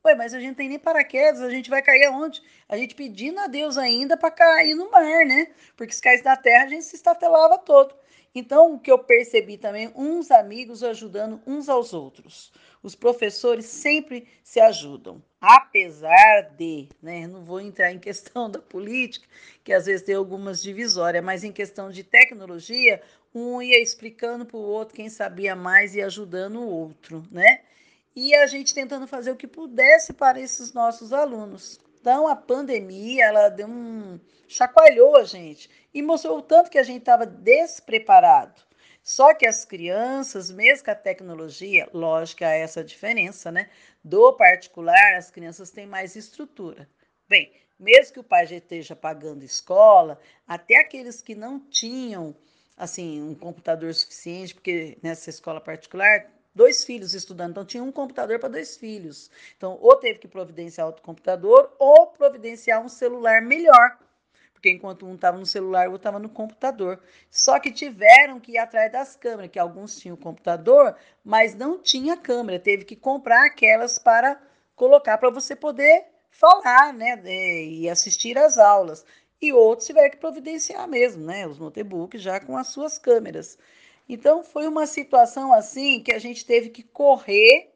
Ué, 0.03 0.15
mas 0.15 0.33
a 0.33 0.39
gente 0.39 0.55
tem 0.55 0.67
nem 0.67 0.79
paraquedas, 0.79 1.41
a 1.41 1.49
gente 1.49 1.69
vai 1.69 1.81
cair 1.81 2.05
aonde? 2.05 2.41
A 2.67 2.75
gente 2.75 2.95
pedindo 2.95 3.39
a 3.39 3.45
Deus 3.45 3.77
ainda 3.77 4.17
para 4.17 4.31
cair 4.31 4.73
no 4.73 4.89
mar, 4.89 5.25
né? 5.25 5.47
Porque 5.75 5.93
se 5.93 6.01
caísse 6.01 6.23
da 6.23 6.35
terra, 6.35 6.65
a 6.65 6.69
gente 6.69 6.85
se 6.85 6.95
estatelava 6.95 7.59
todo. 7.59 7.93
Então, 8.33 8.75
o 8.75 8.79
que 8.79 8.89
eu 8.89 8.97
percebi 8.97 9.57
também, 9.57 9.91
uns 9.93 10.31
amigos 10.31 10.83
ajudando 10.83 11.41
uns 11.45 11.67
aos 11.67 11.93
outros. 11.93 12.51
Os 12.81 12.95
professores 12.95 13.65
sempre 13.65 14.25
se 14.41 14.59
ajudam, 14.59 15.21
apesar 15.39 16.53
de, 16.57 16.87
né, 17.01 17.27
não 17.27 17.43
vou 17.43 17.59
entrar 17.59 17.91
em 17.91 17.99
questão 17.99 18.49
da 18.49 18.59
política, 18.59 19.27
que 19.63 19.73
às 19.73 19.85
vezes 19.85 20.05
tem 20.05 20.15
algumas 20.15 20.63
divisórias, 20.63 21.23
mas 21.23 21.43
em 21.43 21.51
questão 21.51 21.91
de 21.91 22.03
tecnologia, 22.03 23.01
um 23.35 23.61
ia 23.61 23.81
explicando 23.81 24.45
para 24.45 24.57
o 24.57 24.61
outro 24.61 24.95
quem 24.95 25.09
sabia 25.09 25.55
mais 25.55 25.93
e 25.93 26.01
ajudando 26.01 26.61
o 26.61 26.69
outro, 26.69 27.23
né? 27.29 27.61
E 28.15 28.33
a 28.35 28.47
gente 28.47 28.73
tentando 28.73 29.07
fazer 29.07 29.31
o 29.31 29.37
que 29.37 29.47
pudesse 29.47 30.13
para 30.13 30.39
esses 30.39 30.73
nossos 30.73 31.13
alunos. 31.13 31.79
Então, 32.01 32.27
a 32.27 32.35
pandemia, 32.35 33.25
ela 33.25 33.47
deu 33.49 33.67
um 33.67 34.19
chacoalhou 34.47 35.15
a 35.17 35.23
gente 35.23 35.69
e 35.93 36.01
mostrou 36.01 36.39
o 36.39 36.41
tanto 36.41 36.71
que 36.71 36.79
a 36.79 36.83
gente 36.83 37.01
estava 37.01 37.27
despreparado. 37.27 38.59
Só 39.03 39.35
que 39.35 39.47
as 39.47 39.63
crianças, 39.65 40.49
mesmo 40.49 40.85
com 40.85 40.91
a 40.91 40.95
tecnologia, 40.95 41.87
lógico, 41.93 42.43
há 42.43 42.49
essa 42.49 42.83
diferença, 42.83 43.51
né? 43.51 43.69
Do 44.03 44.33
particular, 44.33 45.15
as 45.15 45.29
crianças 45.29 45.69
têm 45.69 45.85
mais 45.85 46.15
estrutura. 46.15 46.89
Bem, 47.29 47.53
mesmo 47.79 48.13
que 48.13 48.19
o 48.19 48.23
pai 48.23 48.47
já 48.47 48.55
esteja 48.55 48.95
pagando 48.95 49.43
escola, 49.43 50.19
até 50.47 50.77
aqueles 50.77 51.21
que 51.21 51.35
não 51.35 51.59
tinham 51.59 52.35
assim 52.75 53.21
um 53.21 53.35
computador 53.35 53.93
suficiente, 53.93 54.55
porque 54.55 54.97
nessa 55.03 55.29
escola 55.29 55.61
particular 55.61 56.25
dois 56.53 56.83
filhos 56.83 57.13
estudando, 57.13 57.51
então 57.51 57.65
tinha 57.65 57.83
um 57.83 57.91
computador 57.91 58.39
para 58.39 58.49
dois 58.49 58.77
filhos. 58.77 59.29
Então, 59.57 59.77
ou 59.81 59.95
teve 59.97 60.19
que 60.19 60.27
providenciar 60.27 60.87
outro 60.87 61.01
computador, 61.01 61.73
ou 61.79 62.07
providenciar 62.07 62.83
um 62.83 62.89
celular 62.89 63.41
melhor 63.41 63.97
porque 64.61 64.69
enquanto 64.69 65.07
um 65.07 65.15
estava 65.15 65.39
no 65.39 65.45
celular, 65.45 65.87
o 65.87 65.93
outro 65.93 66.07
estava 66.07 66.19
no 66.19 66.29
computador. 66.29 66.99
Só 67.31 67.59
que 67.59 67.71
tiveram 67.71 68.39
que 68.39 68.51
ir 68.51 68.57
atrás 68.59 68.91
das 68.91 69.15
câmeras, 69.15 69.49
que 69.49 69.57
alguns 69.57 69.99
tinham 69.99 70.15
computador, 70.15 70.95
mas 71.25 71.55
não 71.55 71.79
tinha 71.81 72.15
câmera, 72.15 72.59
teve 72.59 72.85
que 72.85 72.95
comprar 72.95 73.47
aquelas 73.47 73.97
para 73.97 74.39
colocar 74.75 75.17
para 75.17 75.31
você 75.31 75.55
poder 75.55 76.05
falar, 76.29 76.93
né, 76.93 77.19
e 77.25 77.89
assistir 77.89 78.37
às 78.37 78.59
aulas. 78.59 79.03
E 79.41 79.51
outros 79.51 79.87
tiveram 79.87 80.11
que 80.11 80.17
providenciar 80.17 80.87
mesmo, 80.87 81.25
né, 81.25 81.47
os 81.47 81.57
notebooks 81.57 82.21
já 82.21 82.39
com 82.39 82.55
as 82.55 82.67
suas 82.67 82.99
câmeras. 82.99 83.57
Então 84.13 84.43
foi 84.43 84.67
uma 84.67 84.85
situação 84.85 85.53
assim 85.53 86.03
que 86.03 86.11
a 86.11 86.19
gente 86.19 86.45
teve 86.45 86.69
que 86.69 86.83
correr, 86.83 87.73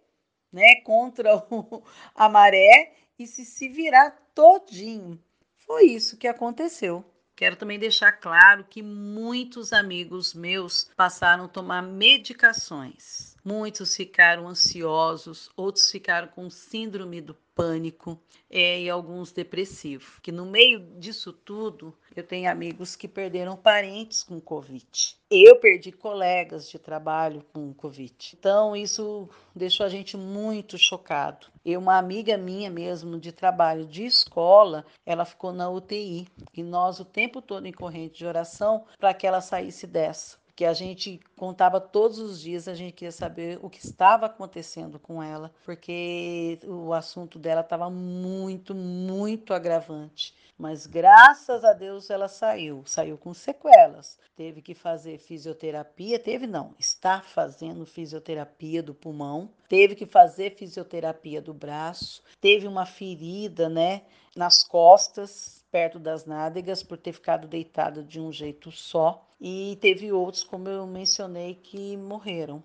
né, 0.52 0.82
contra 0.84 1.38
o, 1.50 1.82
a 2.14 2.28
maré 2.28 2.94
e 3.18 3.26
se, 3.26 3.46
se 3.46 3.70
virar 3.70 4.12
todinho. 4.36 5.18
Foi 5.66 5.86
isso 5.86 6.18
que 6.18 6.28
aconteceu. 6.28 7.06
Quero 7.38 7.56
também 7.56 7.80
deixar 7.80 8.12
claro 8.12 8.66
que 8.66 8.84
muitos 8.84 9.72
amigos 9.72 10.34
meus 10.34 10.92
passaram 10.98 11.46
a 11.46 11.48
tomar 11.48 11.82
medicações. 11.82 13.35
Muitos 13.46 13.96
ficaram 13.96 14.48
ansiosos, 14.48 15.52
outros 15.56 15.92
ficaram 15.92 16.28
com 16.30 16.50
síndrome 16.50 17.22
do 17.22 17.36
pânico 17.54 18.20
é, 18.50 18.82
e 18.82 18.90
alguns 18.90 19.32
depressivos. 19.32 20.18
Que 20.24 20.32
no 20.32 20.48
meio 20.48 20.80
disso 20.98 21.32
tudo, 21.32 21.96
eu 22.16 22.24
tenho 22.24 22.50
amigos 22.50 22.96
que 22.96 23.08
perderam 23.08 23.56
parentes 23.56 24.24
com 24.24 24.42
Covid. 24.42 25.16
Eu 25.30 25.60
perdi 25.60 25.92
colegas 25.92 26.68
de 26.70 26.80
trabalho 26.80 27.46
com 27.54 27.72
Covid. 27.72 28.36
Então, 28.36 28.76
isso 28.76 29.30
deixou 29.56 29.86
a 29.86 29.90
gente 29.90 30.18
muito 30.18 30.76
chocado. 30.76 31.46
E 31.64 31.78
uma 31.78 32.00
amiga 32.00 32.36
minha 32.38 32.72
mesmo 32.72 33.20
de 33.20 33.32
trabalho 33.32 33.86
de 33.86 34.06
escola, 34.06 34.84
ela 35.06 35.24
ficou 35.24 35.54
na 35.54 35.70
UTI. 35.70 36.28
E 36.52 36.64
nós 36.64 37.00
o 37.00 37.06
tempo 37.06 37.44
todo 37.44 37.68
em 37.68 37.72
corrente 37.72 38.18
de 38.18 38.26
oração 38.26 38.86
para 39.00 39.14
que 39.14 39.28
ela 39.28 39.40
saísse 39.40 39.86
dessa 39.86 40.44
que 40.56 40.64
a 40.64 40.74
gente 40.74 41.20
contava 41.36 41.82
todos 41.82 42.18
os 42.18 42.40
dias, 42.40 42.68
a 42.68 42.74
gente 42.74 42.94
queria 42.94 43.12
saber 43.12 43.60
o 43.62 43.70
que 43.70 43.86
estava 43.86 44.28
acontecendo 44.28 44.98
com 44.98 45.22
ela, 45.22 45.52
porque 45.66 46.58
o 46.64 46.94
assunto 46.94 47.38
dela 47.38 47.60
estava 47.60 47.90
muito, 47.90 48.74
muito 48.74 49.54
agravante. 49.54 50.34
Mas 50.58 50.88
graças 50.88 51.66
a 51.66 51.74
Deus 51.74 52.10
ela 52.10 52.30
saiu, 52.30 52.84
saiu 52.86 53.18
com 53.18 53.34
sequelas. 53.34 54.18
Teve 54.38 54.62
que 54.62 54.74
fazer 54.74 55.18
fisioterapia, 55.18 56.18
teve 56.18 56.48
não, 56.48 56.74
está 56.80 57.22
fazendo 57.22 57.86
fisioterapia 57.86 58.82
do 58.82 58.94
pulmão, 58.94 59.50
teve 59.68 59.96
que 59.96 60.06
fazer 60.06 60.56
fisioterapia 60.56 61.42
do 61.42 61.54
braço, 61.54 62.24
teve 62.40 62.66
uma 62.68 62.86
ferida, 62.86 63.68
né, 63.68 64.04
nas 64.36 64.64
costas, 64.64 65.66
perto 65.70 66.00
das 66.00 66.26
nádegas, 66.26 66.82
por 66.82 66.98
ter 66.98 67.12
ficado 67.12 67.48
deitada 67.48 68.02
de 68.02 68.20
um 68.20 68.32
jeito 68.32 68.72
só 68.72 69.25
e 69.40 69.78
teve 69.82 70.12
outros, 70.12 70.44
como 70.44 70.70
eu 70.70 70.88
mencionei, 70.88 71.56
que 71.56 71.98
morreram. 71.98 72.64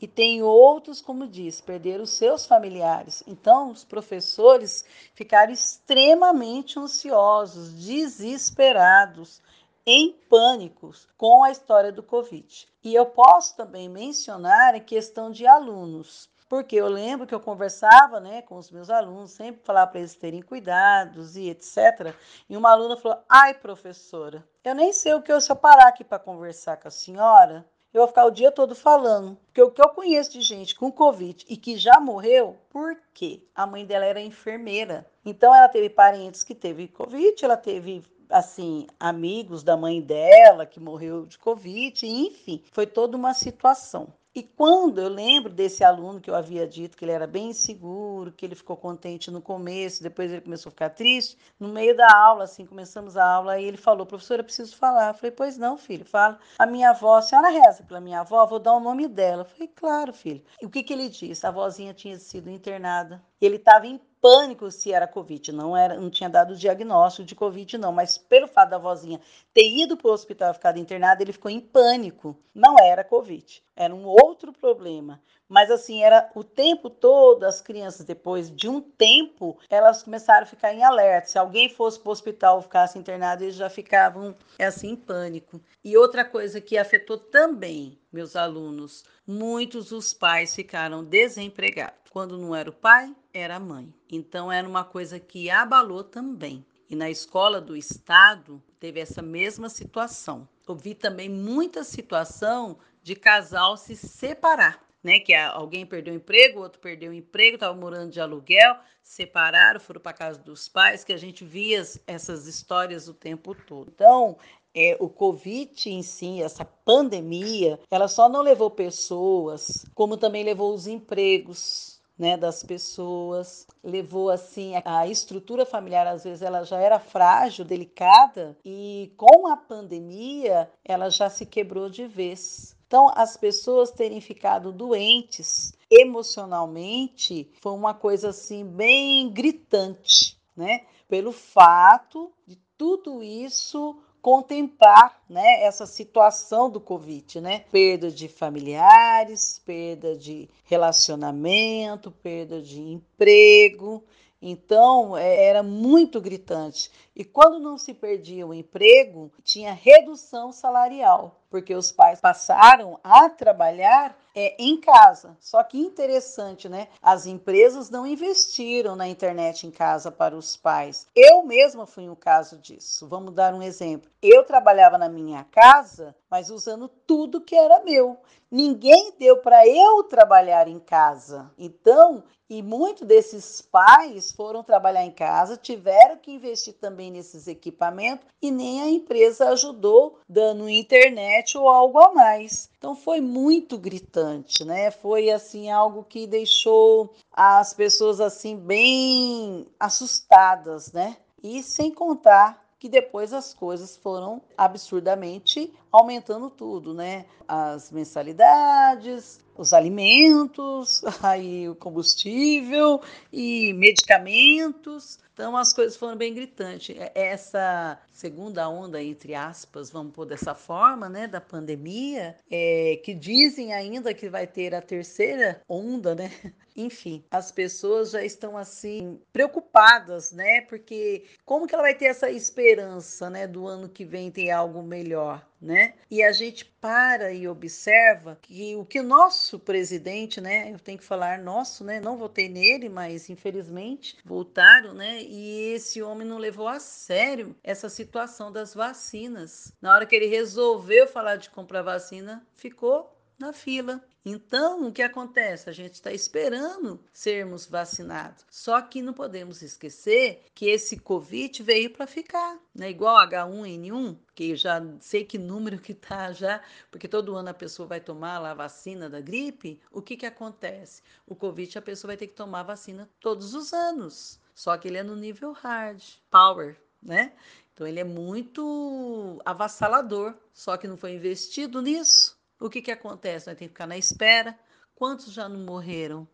E 0.00 0.08
tem 0.08 0.42
outros, 0.42 1.00
como 1.00 1.28
diz, 1.28 1.60
perderam 1.60 2.06
seus 2.06 2.46
familiares. 2.46 3.22
Então, 3.26 3.70
os 3.70 3.84
professores 3.84 4.84
ficaram 5.14 5.52
extremamente 5.52 6.78
ansiosos, 6.78 7.74
desesperados, 7.74 9.42
em 9.84 10.12
pânico 10.28 10.92
com 11.18 11.44
a 11.44 11.50
história 11.50 11.92
do 11.92 12.02
Covid. 12.02 12.66
E 12.82 12.94
eu 12.94 13.06
posso 13.06 13.56
também 13.56 13.88
mencionar 13.88 14.74
em 14.74 14.82
questão 14.82 15.30
de 15.30 15.46
alunos 15.46 16.28
porque 16.50 16.74
eu 16.74 16.88
lembro 16.88 17.28
que 17.28 17.34
eu 17.34 17.38
conversava 17.38 18.18
né, 18.18 18.42
com 18.42 18.56
os 18.56 18.72
meus 18.72 18.90
alunos, 18.90 19.30
sempre 19.30 19.62
falava 19.62 19.92
para 19.92 20.00
eles 20.00 20.16
terem 20.16 20.42
cuidados 20.42 21.36
e 21.36 21.48
etc. 21.48 22.12
E 22.48 22.56
uma 22.56 22.72
aluna 22.72 22.96
falou: 22.96 23.18
Ai, 23.28 23.54
professora, 23.54 24.44
eu 24.64 24.74
nem 24.74 24.92
sei 24.92 25.14
o 25.14 25.22
que 25.22 25.32
eu, 25.32 25.40
se 25.40 25.52
eu 25.52 25.54
parar 25.54 25.86
aqui 25.86 26.02
para 26.02 26.18
conversar 26.18 26.76
com 26.76 26.88
a 26.88 26.90
senhora, 26.90 27.64
eu 27.94 28.00
vou 28.00 28.08
ficar 28.08 28.24
o 28.24 28.32
dia 28.32 28.50
todo 28.50 28.74
falando. 28.74 29.38
Porque 29.46 29.62
o 29.62 29.70
que 29.70 29.80
eu 29.80 29.90
conheço 29.90 30.32
de 30.32 30.40
gente 30.40 30.74
com 30.74 30.90
Covid 30.90 31.46
e 31.48 31.56
que 31.56 31.78
já 31.78 32.00
morreu, 32.00 32.56
por 32.68 33.00
quê? 33.14 33.44
A 33.54 33.64
mãe 33.64 33.86
dela 33.86 34.04
era 34.04 34.20
enfermeira. 34.20 35.08
Então 35.24 35.54
ela 35.54 35.68
teve 35.68 35.88
parentes 35.88 36.42
que 36.42 36.54
teve 36.54 36.88
Covid, 36.88 37.44
ela 37.44 37.56
teve 37.56 38.02
assim, 38.28 38.88
amigos 38.98 39.62
da 39.62 39.76
mãe 39.76 40.00
dela 40.00 40.66
que 40.66 40.80
morreu 40.80 41.26
de 41.26 41.38
Covid, 41.38 42.04
enfim, 42.04 42.64
foi 42.72 42.86
toda 42.86 43.16
uma 43.16 43.34
situação. 43.34 44.12
E 44.32 44.44
quando 44.44 45.00
eu 45.00 45.08
lembro 45.08 45.52
desse 45.52 45.82
aluno 45.82 46.20
que 46.20 46.30
eu 46.30 46.36
havia 46.36 46.64
dito 46.64 46.96
que 46.96 47.04
ele 47.04 47.10
era 47.10 47.26
bem 47.26 47.50
inseguro, 47.50 48.30
que 48.30 48.46
ele 48.46 48.54
ficou 48.54 48.76
contente 48.76 49.28
no 49.28 49.42
começo, 49.42 50.04
depois 50.04 50.30
ele 50.30 50.40
começou 50.40 50.70
a 50.70 50.72
ficar 50.72 50.90
triste, 50.90 51.36
no 51.58 51.68
meio 51.68 51.96
da 51.96 52.08
aula, 52.14 52.44
assim, 52.44 52.64
começamos 52.64 53.16
a 53.16 53.24
aula, 53.24 53.54
aí 53.54 53.64
ele 53.64 53.76
falou, 53.76 54.06
professora, 54.06 54.44
preciso 54.44 54.76
falar. 54.76 55.08
Eu 55.08 55.14
falei, 55.14 55.32
pois 55.32 55.58
não, 55.58 55.76
filho, 55.76 56.04
fala. 56.04 56.38
A 56.58 56.64
minha 56.64 56.90
avó, 56.90 57.16
a 57.16 57.22
senhora 57.22 57.48
reza 57.50 57.82
pela 57.82 58.00
minha 58.00 58.20
avó, 58.20 58.46
vou 58.46 58.60
dar 58.60 58.74
o 58.74 58.80
nome 58.80 59.08
dela. 59.08 59.42
Eu 59.42 59.46
falei, 59.46 59.68
claro, 59.68 60.12
filho. 60.12 60.44
E 60.62 60.66
o 60.66 60.70
que, 60.70 60.84
que 60.84 60.92
ele 60.92 61.08
disse? 61.08 61.44
A 61.44 61.48
avózinha 61.48 61.92
tinha 61.92 62.16
sido 62.16 62.48
internada. 62.48 63.20
Ele 63.40 63.56
estava 63.56 63.88
em 63.88 64.00
pânico 64.20 64.70
se 64.70 64.92
era 64.92 65.06
Covid. 65.06 65.52
Não, 65.52 65.76
era, 65.76 65.98
não 65.98 66.10
tinha 66.10 66.28
dado 66.28 66.52
o 66.52 66.56
diagnóstico 66.56 67.26
de 67.26 67.34
Covid, 67.34 67.78
não. 67.78 67.92
Mas 67.92 68.18
pelo 68.18 68.46
fato 68.46 68.70
da 68.70 68.78
vozinha 68.78 69.20
ter 69.52 69.68
ido 69.68 69.96
para 69.96 70.10
o 70.10 70.14
hospital 70.14 70.50
e 70.50 70.54
ficado 70.54 70.78
internada, 70.78 71.22
ele 71.22 71.32
ficou 71.32 71.50
em 71.50 71.60
pânico. 71.60 72.36
Não 72.54 72.76
era 72.78 73.04
Covid. 73.04 73.62
Era 73.74 73.94
um 73.94 74.06
outro 74.06 74.52
problema. 74.52 75.20
Mas 75.50 75.68
assim, 75.68 76.00
era 76.00 76.30
o 76.36 76.44
tempo 76.44 76.88
todo, 76.88 77.42
as 77.42 77.60
crianças, 77.60 78.06
depois 78.06 78.54
de 78.54 78.68
um 78.68 78.80
tempo, 78.80 79.58
elas 79.68 80.00
começaram 80.00 80.44
a 80.44 80.46
ficar 80.46 80.72
em 80.72 80.84
alerta. 80.84 81.28
Se 81.28 81.38
alguém 81.38 81.68
fosse 81.68 81.98
para 81.98 82.08
o 82.08 82.12
hospital 82.12 82.54
ou 82.54 82.62
ficasse 82.62 82.96
internado, 82.96 83.42
eles 83.42 83.56
já 83.56 83.68
ficavam 83.68 84.32
assim 84.60 84.90
em 84.90 84.96
pânico. 84.96 85.60
E 85.82 85.96
outra 85.96 86.24
coisa 86.24 86.60
que 86.60 86.78
afetou 86.78 87.18
também 87.18 87.98
meus 88.12 88.36
alunos, 88.36 89.04
muitos 89.26 89.88
dos 89.88 90.14
pais 90.14 90.54
ficaram 90.54 91.02
desempregados. 91.02 91.98
Quando 92.10 92.38
não 92.38 92.54
era 92.54 92.70
o 92.70 92.72
pai, 92.72 93.12
era 93.34 93.56
a 93.56 93.60
mãe. 93.60 93.92
Então 94.08 94.52
era 94.52 94.68
uma 94.68 94.84
coisa 94.84 95.18
que 95.18 95.50
abalou 95.50 96.04
também. 96.04 96.64
E 96.88 96.94
na 96.94 97.10
escola 97.10 97.60
do 97.60 97.76
estado 97.76 98.62
teve 98.78 99.00
essa 99.00 99.20
mesma 99.20 99.68
situação. 99.68 100.48
Eu 100.68 100.76
vi 100.76 100.94
também 100.94 101.28
muita 101.28 101.82
situação 101.82 102.78
de 103.02 103.16
casal 103.16 103.76
se 103.76 103.96
separar 103.96 104.89
né? 105.02 105.18
Que 105.20 105.34
alguém 105.34 105.86
perdeu 105.86 106.14
o 106.14 106.16
emprego, 106.16 106.60
outro 106.60 106.80
perdeu 106.80 107.10
o 107.10 107.14
emprego, 107.14 107.54
estava 107.54 107.74
morando 107.74 108.10
de 108.10 108.20
aluguel, 108.20 108.76
separaram, 109.02 109.80
foram 109.80 110.00
para 110.00 110.12
casa 110.12 110.38
dos 110.38 110.68
pais, 110.68 111.04
que 111.04 111.12
a 111.12 111.16
gente 111.16 111.44
via 111.44 111.82
essas 112.06 112.46
histórias 112.46 113.08
o 113.08 113.14
tempo 113.14 113.54
todo. 113.54 113.90
Então, 113.94 114.36
é, 114.74 114.96
o 115.00 115.08
Covid 115.08 115.90
em 115.90 116.02
si, 116.02 116.42
essa 116.42 116.64
pandemia, 116.64 117.78
ela 117.90 118.08
só 118.08 118.28
não 118.28 118.42
levou 118.42 118.70
pessoas, 118.70 119.84
como 119.94 120.16
também 120.16 120.44
levou 120.44 120.74
os 120.74 120.86
empregos. 120.86 121.98
Né, 122.18 122.36
das 122.36 122.62
pessoas, 122.62 123.66
levou 123.82 124.28
assim 124.28 124.74
a 124.84 125.06
estrutura 125.06 125.64
familiar 125.64 126.06
às 126.06 126.22
vezes 126.22 126.42
ela 126.42 126.64
já 126.64 126.76
era 126.76 127.00
frágil, 127.00 127.64
delicada 127.64 128.54
e 128.62 129.10
com 129.16 129.46
a 129.46 129.56
pandemia 129.56 130.70
ela 130.84 131.08
já 131.08 131.30
se 131.30 131.46
quebrou 131.46 131.88
de 131.88 132.06
vez. 132.06 132.76
Então, 132.90 133.08
as 133.14 133.36
pessoas 133.36 133.92
terem 133.92 134.20
ficado 134.20 134.72
doentes 134.72 135.72
emocionalmente 135.88 137.48
foi 137.60 137.70
uma 137.70 137.94
coisa 137.94 138.30
assim 138.30 138.66
bem 138.66 139.30
gritante, 139.30 140.36
né? 140.56 140.86
Pelo 141.08 141.30
fato 141.30 142.32
de 142.44 142.58
tudo 142.76 143.22
isso 143.22 143.96
contemplar 144.20 145.22
né, 145.30 145.62
essa 145.62 145.86
situação 145.86 146.68
do 146.68 146.80
Covid, 146.80 147.40
né? 147.40 147.60
Perda 147.70 148.10
de 148.10 148.26
familiares, 148.26 149.62
perda 149.64 150.16
de 150.16 150.50
relacionamento, 150.64 152.10
perda 152.10 152.60
de 152.60 152.80
emprego. 152.80 154.02
Então, 154.42 155.16
é, 155.16 155.44
era 155.44 155.62
muito 155.62 156.20
gritante. 156.20 156.90
E 157.14 157.24
quando 157.24 157.60
não 157.60 157.78
se 157.78 157.94
perdia 157.94 158.44
o 158.44 158.52
emprego, 158.52 159.30
tinha 159.44 159.72
redução 159.72 160.50
salarial, 160.50 161.39
porque 161.50 161.74
os 161.74 161.90
pais 161.90 162.20
passaram 162.20 162.98
a 163.02 163.28
trabalhar 163.28 164.16
é, 164.34 164.54
em 164.58 164.80
casa. 164.80 165.36
Só 165.40 165.62
que 165.64 165.78
interessante, 165.78 166.68
né? 166.68 166.88
As 167.02 167.26
empresas 167.26 167.90
não 167.90 168.06
investiram 168.06 168.94
na 168.94 169.08
internet 169.08 169.66
em 169.66 169.70
casa 169.70 170.10
para 170.10 170.36
os 170.36 170.56
pais. 170.56 171.06
Eu 171.14 171.42
mesma 171.44 171.86
fui 171.86 172.08
um 172.08 172.14
caso 172.14 172.56
disso. 172.56 173.08
Vamos 173.08 173.34
dar 173.34 173.52
um 173.52 173.62
exemplo. 173.62 174.10
Eu 174.22 174.44
trabalhava 174.44 174.96
na 174.96 175.08
minha 175.08 175.44
casa, 175.44 176.14
mas 176.30 176.50
usando 176.50 176.88
tudo 176.88 177.40
que 177.40 177.56
era 177.56 177.82
meu. 177.82 178.18
Ninguém 178.50 179.12
deu 179.18 179.38
para 179.38 179.66
eu 179.66 180.02
trabalhar 180.04 180.66
em 180.68 180.78
casa. 180.78 181.52
Então, 181.56 182.24
e 182.50 182.64
muitos 182.64 183.06
desses 183.06 183.62
pais 183.62 184.32
foram 184.32 184.64
trabalhar 184.64 185.04
em 185.04 185.12
casa, 185.12 185.56
tiveram 185.56 186.16
que 186.16 186.32
investir 186.32 186.74
também 186.74 187.08
nesses 187.08 187.46
equipamentos 187.46 188.26
e 188.42 188.50
nem 188.50 188.82
a 188.82 188.88
empresa 188.88 189.50
ajudou 189.50 190.18
dando 190.28 190.68
internet 190.68 191.39
ou 191.56 191.68
algo 191.68 191.98
a 191.98 192.12
mais. 192.12 192.70
Então 192.78 192.94
foi 192.94 193.20
muito 193.20 193.78
gritante, 193.78 194.64
né? 194.64 194.90
Foi 194.90 195.30
assim 195.30 195.70
algo 195.70 196.04
que 196.04 196.26
deixou 196.26 197.14
as 197.32 197.74
pessoas 197.74 198.20
assim 198.20 198.56
bem 198.56 199.66
assustadas, 199.78 200.92
né? 200.92 201.16
E 201.42 201.62
sem 201.62 201.90
contar 201.90 202.60
que 202.80 202.88
depois 202.88 203.34
as 203.34 203.52
coisas 203.52 203.94
foram 203.94 204.40
absurdamente 204.56 205.70
aumentando 205.92 206.48
tudo, 206.48 206.94
né? 206.94 207.26
As 207.46 207.90
mensalidades, 207.90 209.38
os 209.56 209.74
alimentos, 209.74 211.02
aí 211.22 211.68
o 211.68 211.74
combustível 211.74 213.02
e 213.30 213.74
medicamentos. 213.74 215.18
Então 215.34 215.56
as 215.56 215.74
coisas 215.74 215.96
foram 215.96 216.16
bem 216.16 216.32
gritantes. 216.32 216.96
É, 216.98 217.12
essa 217.14 218.00
segunda 218.20 218.68
onda, 218.68 219.02
entre 219.02 219.34
aspas, 219.34 219.90
vamos 219.90 220.12
pôr 220.12 220.26
dessa 220.26 220.54
forma, 220.54 221.08
né, 221.08 221.26
da 221.26 221.40
pandemia, 221.40 222.36
é, 222.50 223.00
que 223.02 223.14
dizem 223.14 223.72
ainda 223.72 224.12
que 224.12 224.28
vai 224.28 224.46
ter 224.46 224.74
a 224.74 224.82
terceira 224.82 225.62
onda, 225.66 226.14
né? 226.14 226.30
Enfim, 226.76 227.24
as 227.30 227.50
pessoas 227.50 228.10
já 228.10 228.22
estão 228.22 228.58
assim 228.58 229.18
preocupadas, 229.32 230.32
né? 230.32 230.60
Porque 230.62 231.24
como 231.46 231.66
que 231.66 231.74
ela 231.74 231.82
vai 231.82 231.94
ter 231.94 232.06
essa 232.06 232.30
esperança, 232.30 233.30
né, 233.30 233.46
do 233.46 233.66
ano 233.66 233.88
que 233.88 234.04
vem 234.04 234.30
ter 234.30 234.50
algo 234.50 234.82
melhor? 234.82 235.50
né? 235.60 235.94
E 236.10 236.22
a 236.22 236.32
gente 236.32 236.64
para 236.64 237.32
e 237.32 237.46
observa 237.46 238.38
que 238.40 238.74
o 238.76 238.84
que 238.84 239.02
nosso 239.02 239.58
presidente, 239.58 240.40
né? 240.40 240.72
Eu 240.72 240.78
tenho 240.78 240.96
que 240.96 241.04
falar 241.04 241.38
nosso, 241.38 241.84
né? 241.84 242.00
Não 242.00 242.16
votei 242.16 242.48
nele, 242.48 242.88
mas 242.88 243.28
infelizmente 243.28 244.16
voltaram, 244.24 244.94
né? 244.94 245.20
E 245.22 245.74
esse 245.74 246.00
homem 246.00 246.26
não 246.26 246.38
levou 246.38 246.66
a 246.66 246.80
sério 246.80 247.54
essa 247.62 247.88
situação 247.88 248.09
das 248.52 248.74
vacinas. 248.74 249.72
Na 249.80 249.94
hora 249.94 250.06
que 250.06 250.14
ele 250.14 250.26
resolveu 250.26 251.06
falar 251.06 251.36
de 251.36 251.50
comprar 251.50 251.82
vacina, 251.82 252.46
ficou 252.56 253.16
na 253.40 253.52
fila. 253.54 254.04
Então, 254.22 254.86
o 254.86 254.92
que 254.92 255.00
acontece? 255.00 255.70
A 255.70 255.72
gente 255.72 255.94
está 255.94 256.12
esperando 256.12 257.02
sermos 257.10 257.64
vacinados. 257.64 258.44
Só 258.50 258.80
que 258.82 259.00
não 259.00 259.14
podemos 259.14 259.62
esquecer 259.62 260.44
que 260.54 260.66
esse 260.66 260.98
Covid 260.98 261.62
veio 261.62 261.88
para 261.90 262.06
ficar, 262.06 262.58
né? 262.74 262.90
Igual 262.90 263.16
H1N1, 263.26 264.18
que 264.34 264.54
já 264.54 264.82
sei 265.00 265.24
que 265.24 265.38
número 265.38 265.78
que 265.78 265.94
tá 265.94 266.32
já, 266.32 266.62
porque 266.90 267.08
todo 267.08 267.34
ano 267.34 267.48
a 267.48 267.54
pessoa 267.54 267.88
vai 267.88 268.00
tomar 268.00 268.38
lá 268.38 268.50
a 268.50 268.54
vacina 268.54 269.08
da 269.08 269.22
gripe. 269.22 269.80
O 269.90 270.02
que 270.02 270.18
que 270.18 270.26
acontece? 270.26 271.02
O 271.26 271.34
Covid 271.34 271.78
a 271.78 271.82
pessoa 271.82 272.10
vai 272.10 272.16
ter 272.18 272.26
que 272.26 272.34
tomar 272.34 272.62
vacina 272.62 273.08
todos 273.20 273.54
os 273.54 273.72
anos. 273.72 274.38
Só 274.54 274.76
que 274.76 274.86
ele 274.86 274.98
é 274.98 275.02
no 275.02 275.16
nível 275.16 275.52
hard, 275.52 276.02
power, 276.30 276.76
né? 277.02 277.32
Então 277.80 277.88
ele 277.88 277.98
é 278.00 278.04
muito 278.04 279.40
avassalador, 279.42 280.34
só 280.52 280.76
que 280.76 280.86
não 280.86 280.98
foi 280.98 281.14
investido 281.14 281.80
nisso. 281.80 282.38
O 282.60 282.68
que, 282.68 282.82
que 282.82 282.90
acontece? 282.90 283.46
Nós 283.46 283.56
temos 283.56 283.58
que 283.58 283.68
ficar 283.68 283.86
na 283.86 283.96
espera. 283.96 284.54
Quantos 284.94 285.32
já 285.32 285.48
não 285.48 285.60
morreram? 285.60 286.28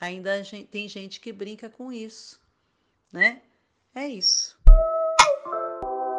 Ainda 0.00 0.40
tem 0.70 0.88
gente 0.88 1.18
que 1.18 1.32
brinca 1.32 1.68
com 1.68 1.90
isso, 1.90 2.40
né? 3.12 3.42
É 3.96 4.06
isso. 4.06 4.56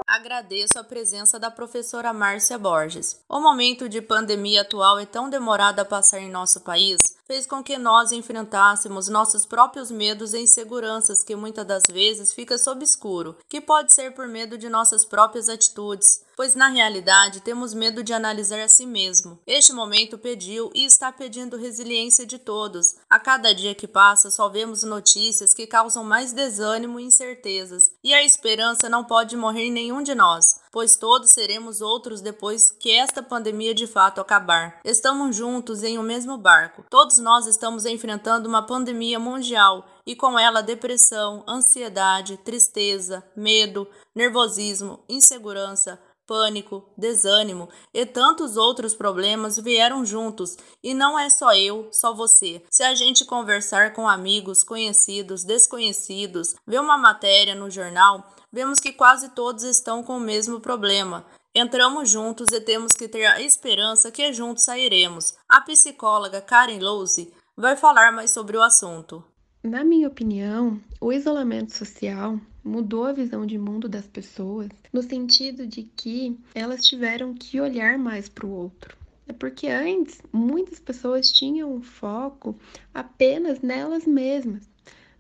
Agradeço 0.05 0.77
a 0.77 0.83
presença 0.83 1.39
da 1.39 1.49
professora 1.49 2.11
Márcia 2.11 2.57
Borges. 2.57 3.23
O 3.29 3.39
momento 3.39 3.87
de 3.87 4.01
pandemia 4.01 4.63
atual 4.63 4.99
é 4.99 5.05
tão 5.05 5.29
demorado 5.29 5.79
a 5.79 5.85
passar 5.85 6.19
em 6.19 6.29
nosso 6.29 6.59
país 6.59 7.16
fez 7.27 7.45
com 7.45 7.61
que 7.61 7.77
nós 7.77 8.13
enfrentássemos 8.13 9.09
nossos 9.09 9.45
próprios 9.45 9.91
medos 9.91 10.33
e 10.33 10.39
inseguranças 10.39 11.21
que 11.21 11.35
muitas 11.35 11.67
das 11.67 11.83
vezes 11.91 12.31
fica 12.31 12.57
sob 12.57 12.83
escuro, 12.83 13.35
que 13.49 13.59
pode 13.59 13.93
ser 13.93 14.13
por 14.13 14.27
medo 14.27 14.57
de 14.57 14.69
nossas 14.69 15.03
próprias 15.03 15.49
atitudes, 15.49 16.25
pois 16.37 16.55
na 16.55 16.69
realidade 16.69 17.41
temos 17.41 17.73
medo 17.73 18.01
de 18.01 18.13
analisar 18.13 18.61
a 18.61 18.69
si 18.69 18.85
mesmo. 18.85 19.37
Este 19.45 19.73
momento 19.73 20.17
pediu 20.17 20.71
e 20.73 20.85
está 20.85 21.11
pedindo 21.11 21.57
resiliência 21.57 22.25
de 22.25 22.39
todos. 22.39 22.95
A 23.09 23.19
cada 23.19 23.53
dia 23.53 23.75
que 23.75 23.87
passa, 23.87 24.31
só 24.31 24.47
vemos 24.47 24.83
notícias 24.83 25.53
que 25.53 25.67
causam 25.67 26.05
mais 26.05 26.31
desânimo 26.31 26.99
e 26.99 27.03
incertezas, 27.03 27.91
e 28.01 28.13
a 28.13 28.23
esperança 28.23 28.87
não 28.87 29.03
pode 29.03 29.35
morrer 29.35 29.63
em 29.63 29.71
nenhum 29.71 30.01
de 30.01 30.15
nós 30.15 30.66
pois 30.77 30.95
todos 30.95 31.31
seremos 31.31 31.81
outros 31.81 32.21
depois 32.21 32.69
que 32.69 32.91
esta 32.91 33.23
pandemia 33.23 33.73
de 33.73 33.87
fato 33.87 34.21
acabar. 34.21 34.79
Estamos 34.85 35.35
juntos 35.35 35.81
em 35.81 35.97
um 35.97 36.03
mesmo 36.03 36.37
barco. 36.37 36.85
Todos 36.87 37.17
nós 37.17 37.47
estamos 37.47 37.83
enfrentando 37.87 38.47
uma 38.47 38.61
pandemia 38.61 39.17
mundial 39.17 39.87
e 40.05 40.15
com 40.15 40.37
ela 40.37 40.61
depressão, 40.61 41.43
ansiedade, 41.49 42.37
tristeza, 42.37 43.23
medo, 43.35 43.87
nervosismo, 44.13 44.99
insegurança, 45.09 45.99
pânico, 46.27 46.87
desânimo 46.95 47.69
e 47.91 48.05
tantos 48.05 48.55
outros 48.55 48.93
problemas 48.93 49.57
vieram 49.57 50.05
juntos, 50.05 50.57
e 50.83 50.93
não 50.93 51.17
é 51.17 51.29
só 51.29 51.55
eu, 51.55 51.87
só 51.91 52.13
você. 52.13 52.61
Se 52.69 52.83
a 52.83 52.93
gente 52.93 53.25
conversar 53.25 53.93
com 53.93 54.07
amigos, 54.07 54.61
conhecidos, 54.61 55.43
desconhecidos, 55.43 56.53
ver 56.67 56.81
uma 56.81 56.97
matéria 56.97 57.55
no 57.55 57.71
jornal, 57.71 58.23
vemos 58.51 58.79
que 58.79 58.93
quase 58.93 59.29
todos 59.29 59.63
estão 59.63 60.03
com 60.03 60.17
o 60.17 60.19
mesmo 60.19 60.59
problema. 60.59 61.25
Entramos 61.53 62.09
juntos 62.09 62.47
e 62.51 62.61
temos 62.61 62.93
que 62.93 63.07
ter 63.07 63.25
a 63.25 63.41
esperança 63.41 64.11
que 64.11 64.31
juntos 64.31 64.63
sairemos. 64.63 65.33
A 65.49 65.61
psicóloga 65.61 66.41
Karen 66.41 66.79
Lose 66.79 67.33
vai 67.55 67.75
falar 67.75 68.11
mais 68.11 68.31
sobre 68.31 68.55
o 68.55 68.61
assunto. 68.61 69.23
Na 69.63 69.83
minha 69.83 70.07
opinião, 70.07 70.79
o 71.01 71.11
isolamento 71.11 71.75
social 71.75 72.39
mudou 72.63 73.05
a 73.05 73.11
visão 73.11 73.45
de 73.45 73.57
mundo 73.57 73.89
das 73.89 74.05
pessoas 74.05 74.69
no 74.93 75.01
sentido 75.01 75.65
de 75.65 75.83
que 75.83 76.39
elas 76.53 76.85
tiveram 76.85 77.33
que 77.33 77.59
olhar 77.59 77.97
mais 77.97 78.29
para 78.29 78.45
o 78.45 78.51
outro. 78.51 78.95
É 79.27 79.33
porque 79.33 79.67
antes 79.67 80.21
muitas 80.31 80.79
pessoas 80.79 81.31
tinham 81.31 81.73
um 81.73 81.81
foco 81.81 82.57
apenas 82.93 83.61
nelas 83.61 84.05
mesmas 84.05 84.69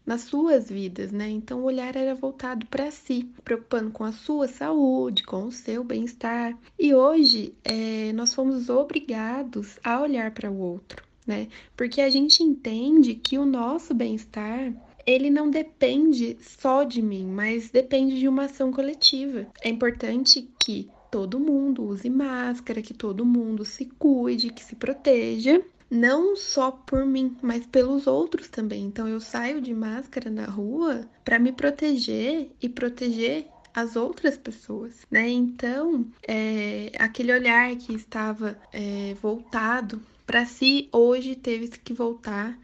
nas 0.07 0.21
suas 0.21 0.69
vidas, 0.69 1.11
né? 1.11 1.29
Então 1.29 1.59
o 1.59 1.65
olhar 1.65 1.93
era 1.97 2.15
voltado 2.15 2.65
para 2.67 2.89
si, 2.89 3.29
preocupando 3.43 3.91
com 3.91 4.05
a 4.05 4.13
sua 4.13 4.47
saúde, 4.47 5.23
com 5.23 5.43
o 5.43 5.51
seu 5.51 5.83
bem-estar. 5.83 6.57
E 6.79 6.95
hoje 6.95 7.53
é, 7.61 8.13
nós 8.13 8.33
fomos 8.33 8.69
obrigados 8.69 9.77
a 9.83 10.01
olhar 10.01 10.31
para 10.31 10.49
o 10.49 10.57
outro, 10.57 11.03
né? 11.27 11.49
Porque 11.75 11.99
a 11.99 12.09
gente 12.09 12.41
entende 12.41 13.15
que 13.15 13.37
o 13.37 13.45
nosso 13.45 13.93
bem-estar 13.93 14.73
ele 15.05 15.29
não 15.29 15.49
depende 15.49 16.37
só 16.41 16.83
de 16.83 17.01
mim, 17.01 17.25
mas 17.25 17.69
depende 17.69 18.17
de 18.17 18.27
uma 18.27 18.45
ação 18.45 18.71
coletiva. 18.71 19.47
É 19.61 19.69
importante 19.69 20.49
que 20.59 20.89
todo 21.11 21.39
mundo 21.39 21.83
use 21.83 22.09
máscara, 22.09 22.81
que 22.81 22.93
todo 22.93 23.25
mundo 23.25 23.63
se 23.63 23.85
cuide, 23.85 24.51
que 24.51 24.63
se 24.63 24.75
proteja 24.75 25.61
não 25.89 26.35
só 26.35 26.71
por 26.71 27.05
mim, 27.05 27.37
mas 27.41 27.65
pelos 27.65 28.07
outros 28.07 28.47
também. 28.47 28.85
Então 28.85 29.07
eu 29.07 29.19
saio 29.19 29.61
de 29.61 29.73
máscara 29.73 30.29
na 30.29 30.45
rua 30.45 31.07
para 31.23 31.39
me 31.39 31.51
proteger 31.51 32.49
e 32.61 32.69
proteger 32.69 33.47
as 33.73 33.95
outras 33.95 34.35
pessoas, 34.35 35.05
né? 35.09 35.29
Então, 35.29 36.07
é, 36.27 36.91
aquele 36.97 37.31
olhar 37.31 37.75
que 37.75 37.93
estava 37.93 38.57
é, 38.73 39.15
voltado 39.21 40.01
para 40.25 40.45
si, 40.45 40.89
hoje 40.91 41.35
teve 41.35 41.67
que 41.67 41.93
voltar 41.93 42.57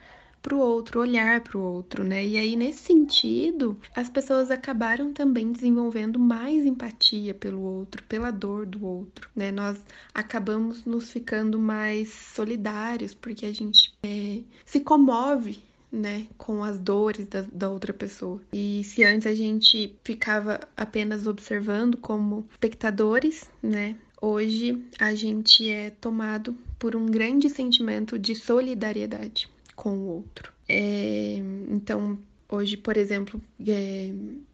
para 0.44 0.54
o 0.54 0.60
outro, 0.60 1.00
olhar 1.00 1.40
para 1.42 1.58
o 1.58 1.62
outro, 1.62 2.04
né? 2.04 2.24
E 2.24 2.38
aí, 2.38 2.56
nesse 2.58 2.84
sentido, 2.84 3.80
as 3.96 4.10
pessoas 4.10 4.52
acabaram 4.52 5.14
também 5.14 5.54
desenvolvendo 5.54 6.20
mais 6.20 6.66
empatia 6.66 7.34
pelo 7.34 7.62
outro, 7.62 8.04
pela 8.04 8.30
dor 8.30 8.66
do 8.66 8.86
outro, 8.86 9.30
né? 9.34 9.52
Nós 9.52 9.82
acabamos 10.14 10.84
nos 10.84 11.10
ficando 11.10 11.58
mais 11.58 12.10
solidários, 12.10 13.14
porque 13.14 13.46
a 13.46 13.54
gente 13.54 13.94
é, 14.04 14.42
se 14.66 14.82
comove 14.82 15.64
né, 15.90 16.28
com 16.38 16.64
as 16.64 16.78
dores 16.78 17.26
da, 17.28 17.46
da 17.54 17.70
outra 17.70 17.94
pessoa. 17.94 18.42
E 18.52 18.84
se 18.84 19.04
antes 19.04 19.28
a 19.28 19.36
gente 19.36 19.96
ficava 20.04 20.60
apenas 20.76 21.28
observando 21.28 21.96
como 21.98 22.48
espectadores, 22.52 23.50
né, 23.62 23.96
hoje 24.20 24.84
a 25.00 25.14
gente 25.14 25.70
é 25.70 25.92
tomado 25.92 26.58
por 26.80 26.96
um 26.96 27.06
grande 27.06 27.48
sentimento 27.48 28.18
de 28.18 28.34
solidariedade 28.34 29.53
com 29.76 29.98
o 29.98 30.08
outro. 30.08 30.54
É, 30.68 31.36
então, 31.70 32.18
hoje, 32.50 32.78
por 32.78 32.96
exemplo, 32.96 33.42
é, 33.68 34.12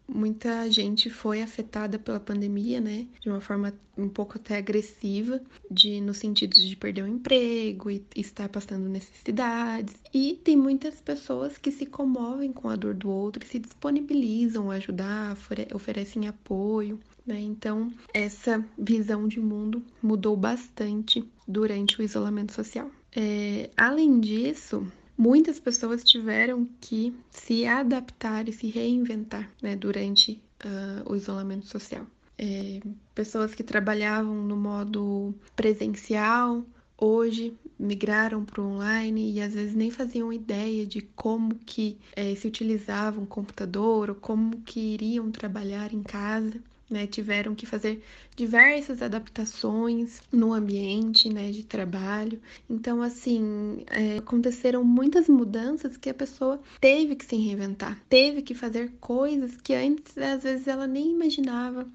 muita 0.08 0.70
gente 0.70 1.08
foi 1.10 1.42
afetada 1.42 1.98
pela 1.98 2.18
pandemia, 2.18 2.80
né? 2.80 3.06
De 3.20 3.28
uma 3.28 3.40
forma 3.40 3.72
um 3.96 4.08
pouco 4.08 4.36
até 4.36 4.56
agressiva, 4.56 5.40
de 5.70 6.00
no 6.00 6.14
sentido 6.14 6.54
de 6.54 6.74
perder 6.76 7.04
o 7.04 7.08
emprego 7.08 7.90
e 7.90 8.02
estar 8.16 8.48
passando 8.48 8.88
necessidades. 8.88 9.94
E 10.12 10.40
tem 10.42 10.56
muitas 10.56 11.00
pessoas 11.00 11.58
que 11.58 11.70
se 11.70 11.86
comovem 11.86 12.52
com 12.52 12.68
a 12.68 12.76
dor 12.76 12.94
do 12.94 13.10
outro 13.10 13.46
se 13.46 13.58
disponibilizam 13.58 14.70
a 14.70 14.74
ajudar, 14.74 15.36
oferecem 15.74 16.26
apoio. 16.26 16.98
Né? 17.26 17.38
Então, 17.40 17.92
essa 18.14 18.64
visão 18.78 19.28
de 19.28 19.38
mundo 19.38 19.82
mudou 20.02 20.36
bastante 20.36 21.24
durante 21.46 22.00
o 22.00 22.02
isolamento 22.02 22.52
social. 22.52 22.90
É, 23.14 23.70
além 23.76 24.20
disso, 24.20 24.86
muitas 25.20 25.60
pessoas 25.60 26.02
tiveram 26.02 26.66
que 26.80 27.14
se 27.30 27.66
adaptar 27.66 28.48
e 28.48 28.52
se 28.54 28.68
reinventar 28.68 29.50
né, 29.60 29.76
durante 29.76 30.40
uh, 30.64 31.12
o 31.12 31.14
isolamento 31.14 31.66
social. 31.66 32.06
É, 32.38 32.80
pessoas 33.14 33.54
que 33.54 33.62
trabalhavam 33.62 34.34
no 34.34 34.56
modo 34.56 35.34
presencial 35.54 36.64
hoje 36.96 37.54
migraram 37.78 38.46
para 38.46 38.62
o 38.62 38.66
online 38.66 39.32
e 39.32 39.42
às 39.42 39.52
vezes 39.52 39.74
nem 39.74 39.90
faziam 39.90 40.32
ideia 40.32 40.86
de 40.86 41.02
como 41.14 41.54
que 41.54 41.98
é, 42.16 42.34
se 42.34 42.48
utilizava 42.48 43.20
um 43.20 43.26
computador 43.26 44.08
ou 44.08 44.14
como 44.14 44.62
que 44.62 44.80
iriam 44.94 45.30
trabalhar 45.30 45.92
em 45.92 46.02
casa 46.02 46.62
né, 46.90 47.06
tiveram 47.06 47.54
que 47.54 47.64
fazer 47.64 48.02
diversas 48.34 49.00
adaptações 49.00 50.20
no 50.32 50.52
ambiente 50.52 51.32
né, 51.32 51.50
de 51.50 51.62
trabalho. 51.62 52.40
Então, 52.68 53.00
assim, 53.00 53.84
é, 53.86 54.18
aconteceram 54.18 54.82
muitas 54.82 55.28
mudanças 55.28 55.96
que 55.96 56.10
a 56.10 56.14
pessoa 56.14 56.60
teve 56.80 57.14
que 57.14 57.24
se 57.24 57.36
reinventar, 57.36 57.98
teve 58.08 58.42
que 58.42 58.54
fazer 58.54 58.92
coisas 59.00 59.56
que 59.62 59.74
antes, 59.74 60.18
às 60.18 60.42
vezes, 60.42 60.66
ela 60.66 60.86
nem 60.86 61.12
imaginava, 61.12 61.86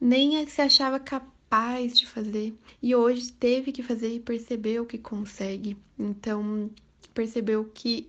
nem 0.00 0.46
se 0.46 0.60
achava 0.60 1.00
capaz 1.00 1.98
de 1.98 2.06
fazer. 2.06 2.54
E 2.82 2.94
hoje 2.94 3.32
teve 3.32 3.72
que 3.72 3.82
fazer 3.82 4.14
e 4.14 4.20
percebeu 4.20 4.84
que 4.84 4.98
consegue. 4.98 5.76
Então, 5.98 6.70
percebeu 7.12 7.70
que 7.72 8.08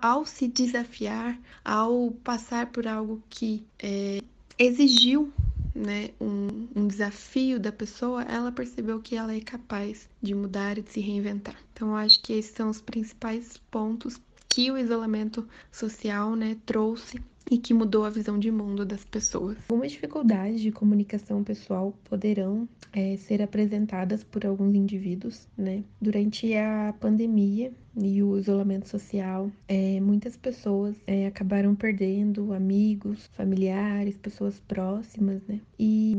ao 0.00 0.26
se 0.26 0.46
desafiar, 0.46 1.38
ao 1.64 2.12
passar 2.22 2.66
por 2.66 2.86
algo 2.86 3.22
que 3.28 3.64
é, 3.78 4.20
exigiu 4.58 5.32
né, 5.74 6.10
um, 6.20 6.68
um 6.74 6.86
desafio 6.86 7.58
da 7.58 7.72
pessoa, 7.72 8.22
ela 8.22 8.52
percebeu 8.52 9.00
que 9.00 9.16
ela 9.16 9.34
é 9.34 9.40
capaz 9.40 10.08
de 10.20 10.34
mudar 10.34 10.78
e 10.78 10.82
de 10.82 10.90
se 10.90 11.00
reinventar. 11.00 11.56
Então, 11.72 11.88
eu 11.88 11.96
acho 11.96 12.22
que 12.22 12.32
esses 12.32 12.54
são 12.54 12.68
os 12.70 12.80
principais 12.80 13.56
pontos 13.70 14.20
que 14.48 14.70
o 14.70 14.76
isolamento 14.76 15.48
social 15.70 16.36
né, 16.36 16.56
trouxe 16.66 17.18
e 17.50 17.58
que 17.58 17.74
mudou 17.74 18.04
a 18.04 18.10
visão 18.10 18.38
de 18.38 18.50
mundo 18.50 18.84
das 18.84 19.04
pessoas. 19.04 19.56
Algumas 19.68 19.92
dificuldades 19.92 20.60
de 20.60 20.70
comunicação 20.70 21.42
pessoal 21.42 21.94
poderão 22.04 22.68
é, 22.92 23.16
ser 23.16 23.42
apresentadas 23.42 24.22
por 24.24 24.44
alguns 24.44 24.74
indivíduos, 24.74 25.46
né? 25.56 25.82
Durante 26.00 26.54
a 26.54 26.94
pandemia 27.00 27.72
e 27.96 28.22
o 28.22 28.38
isolamento 28.38 28.88
social, 28.88 29.50
é, 29.68 30.00
muitas 30.00 30.36
pessoas 30.36 30.96
é, 31.06 31.26
acabaram 31.26 31.74
perdendo 31.74 32.52
amigos, 32.52 33.28
familiares, 33.34 34.16
pessoas 34.16 34.58
próximas, 34.60 35.42
né? 35.46 35.60
E, 35.78 36.16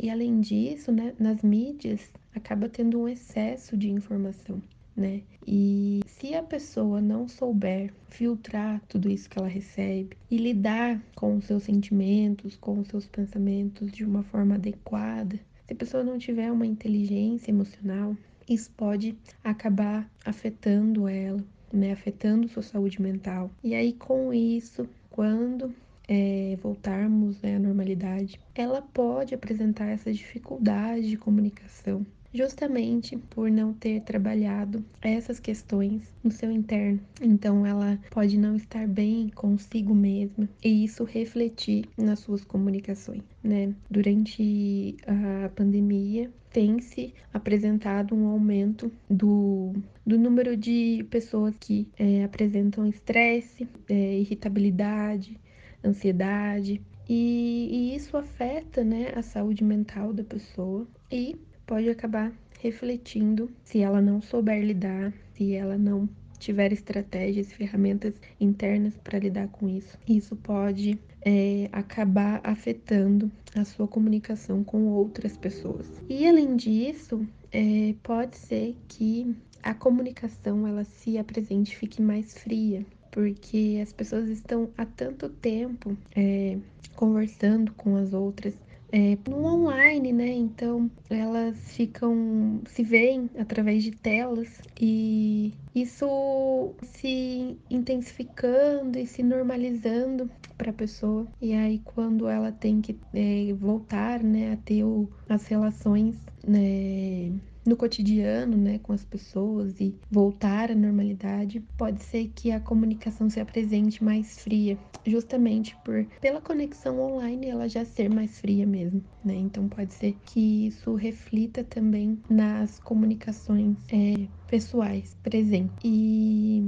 e 0.00 0.10
além 0.10 0.40
disso, 0.40 0.92
né, 0.92 1.14
nas 1.18 1.42
mídias 1.42 2.00
acaba 2.34 2.68
tendo 2.68 3.00
um 3.00 3.08
excesso 3.08 3.76
de 3.76 3.90
informação 3.90 4.60
né? 4.96 5.22
E 5.46 6.00
se 6.06 6.34
a 6.34 6.42
pessoa 6.42 7.00
não 7.00 7.26
souber 7.28 7.92
filtrar 8.08 8.80
tudo 8.88 9.10
isso 9.10 9.28
que 9.28 9.38
ela 9.38 9.48
recebe 9.48 10.16
e 10.30 10.36
lidar 10.36 11.02
com 11.14 11.36
os 11.36 11.46
seus 11.46 11.64
sentimentos, 11.64 12.56
com 12.56 12.78
os 12.78 12.88
seus 12.88 13.06
pensamentos 13.06 13.90
de 13.90 14.04
uma 14.04 14.22
forma 14.22 14.54
adequada, 14.54 15.36
se 15.66 15.72
a 15.72 15.76
pessoa 15.76 16.04
não 16.04 16.18
tiver 16.18 16.50
uma 16.52 16.66
inteligência 16.66 17.50
emocional, 17.50 18.16
isso 18.48 18.70
pode 18.76 19.16
acabar 19.42 20.08
afetando 20.24 21.08
ela, 21.08 21.42
né? 21.72 21.92
Afetando 21.92 22.48
sua 22.48 22.62
saúde 22.62 23.00
mental. 23.00 23.50
E 23.62 23.74
aí, 23.74 23.92
com 23.92 24.32
isso, 24.34 24.88
quando 25.10 25.72
é, 26.08 26.58
voltarmos 26.62 27.40
né, 27.40 27.56
à 27.56 27.58
normalidade, 27.58 28.40
ela 28.54 28.82
pode 28.82 29.34
apresentar 29.34 29.86
essa 29.86 30.12
dificuldade 30.12 31.08
de 31.08 31.16
comunicação, 31.16 32.04
justamente 32.32 33.16
por 33.16 33.50
não 33.50 33.72
ter 33.72 34.00
trabalhado 34.02 34.84
essas 35.00 35.38
questões 35.38 36.02
no 36.22 36.30
seu 36.30 36.50
interno. 36.50 37.00
Então 37.20 37.66
ela 37.66 37.98
pode 38.10 38.38
não 38.38 38.56
estar 38.56 38.86
bem 38.86 39.28
consigo 39.28 39.94
mesma 39.94 40.48
e 40.64 40.84
isso 40.84 41.04
refletir 41.04 41.86
nas 41.96 42.20
suas 42.20 42.44
comunicações, 42.44 43.22
né? 43.42 43.74
Durante 43.90 44.96
a 45.06 45.48
pandemia, 45.50 46.30
tem 46.50 46.80
se 46.80 47.14
apresentado 47.32 48.14
um 48.14 48.26
aumento 48.26 48.92
do, 49.08 49.72
do 50.06 50.18
número 50.18 50.54
de 50.56 51.04
pessoas 51.10 51.54
que 51.58 51.88
é, 51.98 52.24
apresentam 52.24 52.86
estresse, 52.86 53.66
é, 53.88 54.18
irritabilidade, 54.18 55.40
ansiedade, 55.82 56.80
e, 57.08 57.68
e, 57.70 57.96
isso 57.96 58.16
afeta 58.16 58.84
né, 58.84 59.12
a 59.16 59.22
saúde 59.22 59.64
mental 59.64 60.12
da 60.12 60.22
pessoa 60.22 60.86
e 61.10 61.36
pode 61.66 61.88
acabar 61.88 62.32
refletindo 62.60 63.50
se 63.64 63.80
ela 63.80 64.00
não 64.00 64.20
souber 64.20 64.62
lidar, 64.62 65.12
se 65.34 65.54
ela 65.54 65.76
não 65.76 66.08
tiver 66.38 66.72
estratégias, 66.72 67.52
ferramentas 67.52 68.14
internas 68.40 68.96
para 69.02 69.18
lidar 69.18 69.48
com 69.48 69.68
isso. 69.68 69.96
Isso 70.08 70.34
pode 70.36 70.98
é, 71.24 71.68
acabar 71.72 72.40
afetando 72.42 73.30
a 73.54 73.64
sua 73.64 73.86
comunicação 73.86 74.64
com 74.64 74.88
outras 74.88 75.36
pessoas. 75.36 75.86
E 76.08 76.26
além 76.26 76.56
disso, 76.56 77.24
é, 77.52 77.94
pode 78.02 78.36
ser 78.36 78.76
que 78.88 79.34
a 79.62 79.72
comunicação 79.72 80.66
ela 80.66 80.84
se 80.84 81.16
apresente 81.16 81.76
fique 81.76 82.02
mais 82.02 82.36
fria, 82.36 82.84
porque 83.12 83.78
as 83.80 83.92
pessoas 83.92 84.28
estão 84.28 84.68
há 84.76 84.84
tanto 84.84 85.28
tempo 85.28 85.96
é, 86.16 86.58
conversando 86.96 87.72
com 87.74 87.96
as 87.96 88.12
outras, 88.12 88.54
é, 88.92 89.16
no 89.28 89.44
online, 89.46 90.12
né? 90.12 90.28
Então 90.28 90.90
elas 91.08 91.56
ficam 91.74 92.60
se 92.66 92.82
veem 92.84 93.30
através 93.38 93.82
de 93.82 93.90
telas 93.90 94.60
e 94.78 95.54
isso 95.74 96.74
se 96.82 97.58
intensificando 97.70 98.98
e 98.98 99.06
se 99.06 99.22
normalizando 99.22 100.30
para 100.58 100.70
a 100.70 100.74
pessoa. 100.74 101.26
E 101.40 101.54
aí 101.54 101.80
quando 101.80 102.28
ela 102.28 102.52
tem 102.52 102.80
que 102.82 102.98
é, 103.14 103.52
voltar, 103.54 104.22
né, 104.22 104.52
a 104.52 104.56
ter 104.58 104.84
o, 104.84 105.08
as 105.28 105.46
relações 105.46 106.16
né, 106.46 107.32
no 107.66 107.76
cotidiano, 107.76 108.56
né, 108.56 108.78
com 108.80 108.92
as 108.92 109.04
pessoas 109.04 109.80
e 109.80 109.98
voltar 110.10 110.70
à 110.70 110.74
normalidade, 110.74 111.60
pode 111.76 112.02
ser 112.02 112.28
que 112.34 112.50
a 112.50 112.60
comunicação 112.60 113.28
se 113.30 113.40
apresente 113.40 114.02
mais 114.02 114.38
fria, 114.40 114.78
justamente 115.06 115.76
por 115.76 116.06
pela 116.20 116.40
conexão 116.40 117.00
online 117.00 117.48
ela 117.48 117.68
já 117.68 117.84
ser 117.84 118.08
mais 118.08 118.40
fria 118.40 118.66
mesmo, 118.66 119.04
né? 119.24 119.34
Então 119.34 119.68
pode 119.68 119.94
ser 119.94 120.14
que 120.24 120.66
isso 120.68 120.94
reflita 120.94 121.64
também 121.64 122.22
nas 122.28 122.78
comunicações 122.78 123.78
é, 123.92 124.28
pessoais 124.52 125.16
presentes. 125.22 125.72
E, 125.82 126.62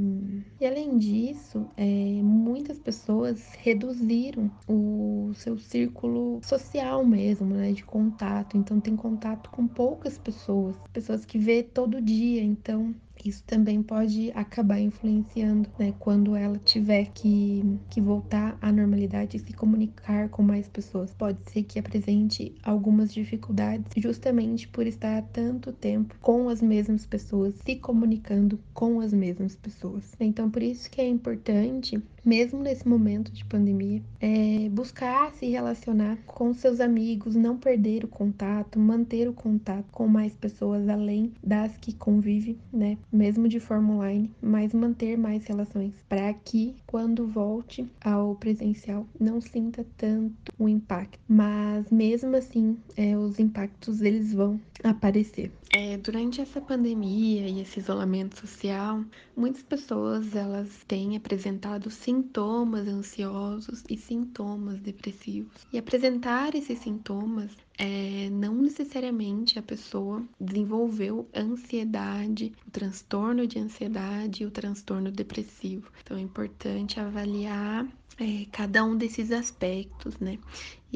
e 0.58 0.66
além 0.66 0.96
disso, 0.96 1.68
é, 1.76 1.84
muitas 2.22 2.78
pessoas 2.78 3.52
reduziram 3.58 4.50
o 4.66 5.32
seu 5.34 5.58
círculo 5.58 6.40
social 6.42 7.04
mesmo, 7.04 7.44
né, 7.54 7.72
de 7.72 7.84
contato. 7.84 8.56
Então 8.56 8.80
tem 8.80 8.96
contato 8.96 9.50
com 9.50 9.66
poucas 9.68 10.16
pessoas, 10.16 10.74
pessoas 10.94 11.26
que 11.26 11.38
vê 11.38 11.62
todo 11.62 12.00
dia. 12.00 12.42
Então 12.42 12.94
isso 13.24 13.42
também 13.46 13.82
pode 13.82 14.30
acabar 14.34 14.78
influenciando, 14.78 15.68
né? 15.78 15.94
Quando 15.98 16.36
ela 16.36 16.58
tiver 16.58 17.06
que, 17.14 17.62
que 17.90 18.00
voltar 18.00 18.58
à 18.60 18.70
normalidade 18.70 19.36
e 19.36 19.40
se 19.40 19.52
comunicar 19.52 20.28
com 20.28 20.42
mais 20.42 20.68
pessoas. 20.68 21.12
Pode 21.14 21.38
ser 21.50 21.62
que 21.62 21.78
apresente 21.78 22.54
algumas 22.62 23.12
dificuldades, 23.12 23.92
justamente 23.96 24.68
por 24.68 24.86
estar 24.86 25.18
há 25.18 25.22
tanto 25.22 25.72
tempo 25.72 26.14
com 26.20 26.48
as 26.48 26.60
mesmas 26.60 27.06
pessoas, 27.06 27.54
se 27.64 27.76
comunicando 27.76 28.58
com 28.72 29.00
as 29.00 29.12
mesmas 29.12 29.56
pessoas. 29.56 30.04
Então, 30.20 30.50
por 30.50 30.62
isso 30.62 30.90
que 30.90 31.00
é 31.00 31.08
importante 31.08 32.02
mesmo 32.24 32.62
nesse 32.62 32.86
momento 32.86 33.32
de 33.32 33.44
pandemia, 33.44 34.02
é 34.20 34.68
buscar 34.70 35.32
se 35.32 35.46
relacionar 35.46 36.18
com 36.26 36.52
seus 36.54 36.80
amigos, 36.80 37.34
não 37.34 37.56
perder 37.56 38.04
o 38.04 38.08
contato, 38.08 38.78
manter 38.78 39.28
o 39.28 39.32
contato 39.32 39.86
com 39.90 40.06
mais 40.06 40.34
pessoas 40.34 40.88
além 40.88 41.32
das 41.42 41.76
que 41.76 41.92
convive, 41.92 42.58
né, 42.72 42.96
mesmo 43.12 43.48
de 43.48 43.60
forma 43.60 43.94
online, 43.94 44.30
mas 44.40 44.72
manter 44.72 45.16
mais 45.16 45.46
relações 45.46 45.92
para 46.08 46.32
que 46.32 46.74
quando 46.86 47.26
volte 47.26 47.88
ao 48.02 48.34
presencial 48.36 49.06
não 49.18 49.40
sinta 49.40 49.84
tanto 49.96 50.52
o 50.58 50.68
impacto. 50.68 51.18
Mas 51.28 51.90
mesmo 51.90 52.36
assim, 52.36 52.76
é, 52.96 53.16
os 53.16 53.38
impactos 53.38 54.00
eles 54.00 54.32
vão 54.32 54.60
aparecer. 54.82 55.52
É, 55.72 55.96
durante 55.96 56.40
essa 56.40 56.60
pandemia 56.60 57.48
e 57.48 57.60
esse 57.60 57.80
isolamento 57.80 58.38
social, 58.38 59.02
muitas 59.36 59.62
pessoas 59.62 60.36
elas 60.36 60.68
têm 60.86 61.16
apresentado 61.16 61.90
sintomas 62.14 62.86
ansiosos 62.86 63.82
e 63.90 63.96
sintomas 63.96 64.78
depressivos. 64.80 65.66
E 65.72 65.78
apresentar 65.78 66.54
esses 66.54 66.78
sintomas 66.78 67.50
é, 67.76 68.28
não 68.30 68.54
necessariamente 68.54 69.58
a 69.58 69.62
pessoa 69.62 70.22
desenvolveu 70.40 71.28
ansiedade, 71.34 72.52
o 72.66 72.70
transtorno 72.70 73.46
de 73.46 73.58
ansiedade 73.58 74.44
e 74.44 74.46
o 74.46 74.50
transtorno 74.50 75.10
depressivo. 75.10 75.90
Então 76.02 76.16
é 76.16 76.20
importante 76.20 77.00
avaliar 77.00 77.86
é, 78.20 78.46
cada 78.52 78.84
um 78.84 78.96
desses 78.96 79.32
aspectos, 79.32 80.16
né? 80.18 80.38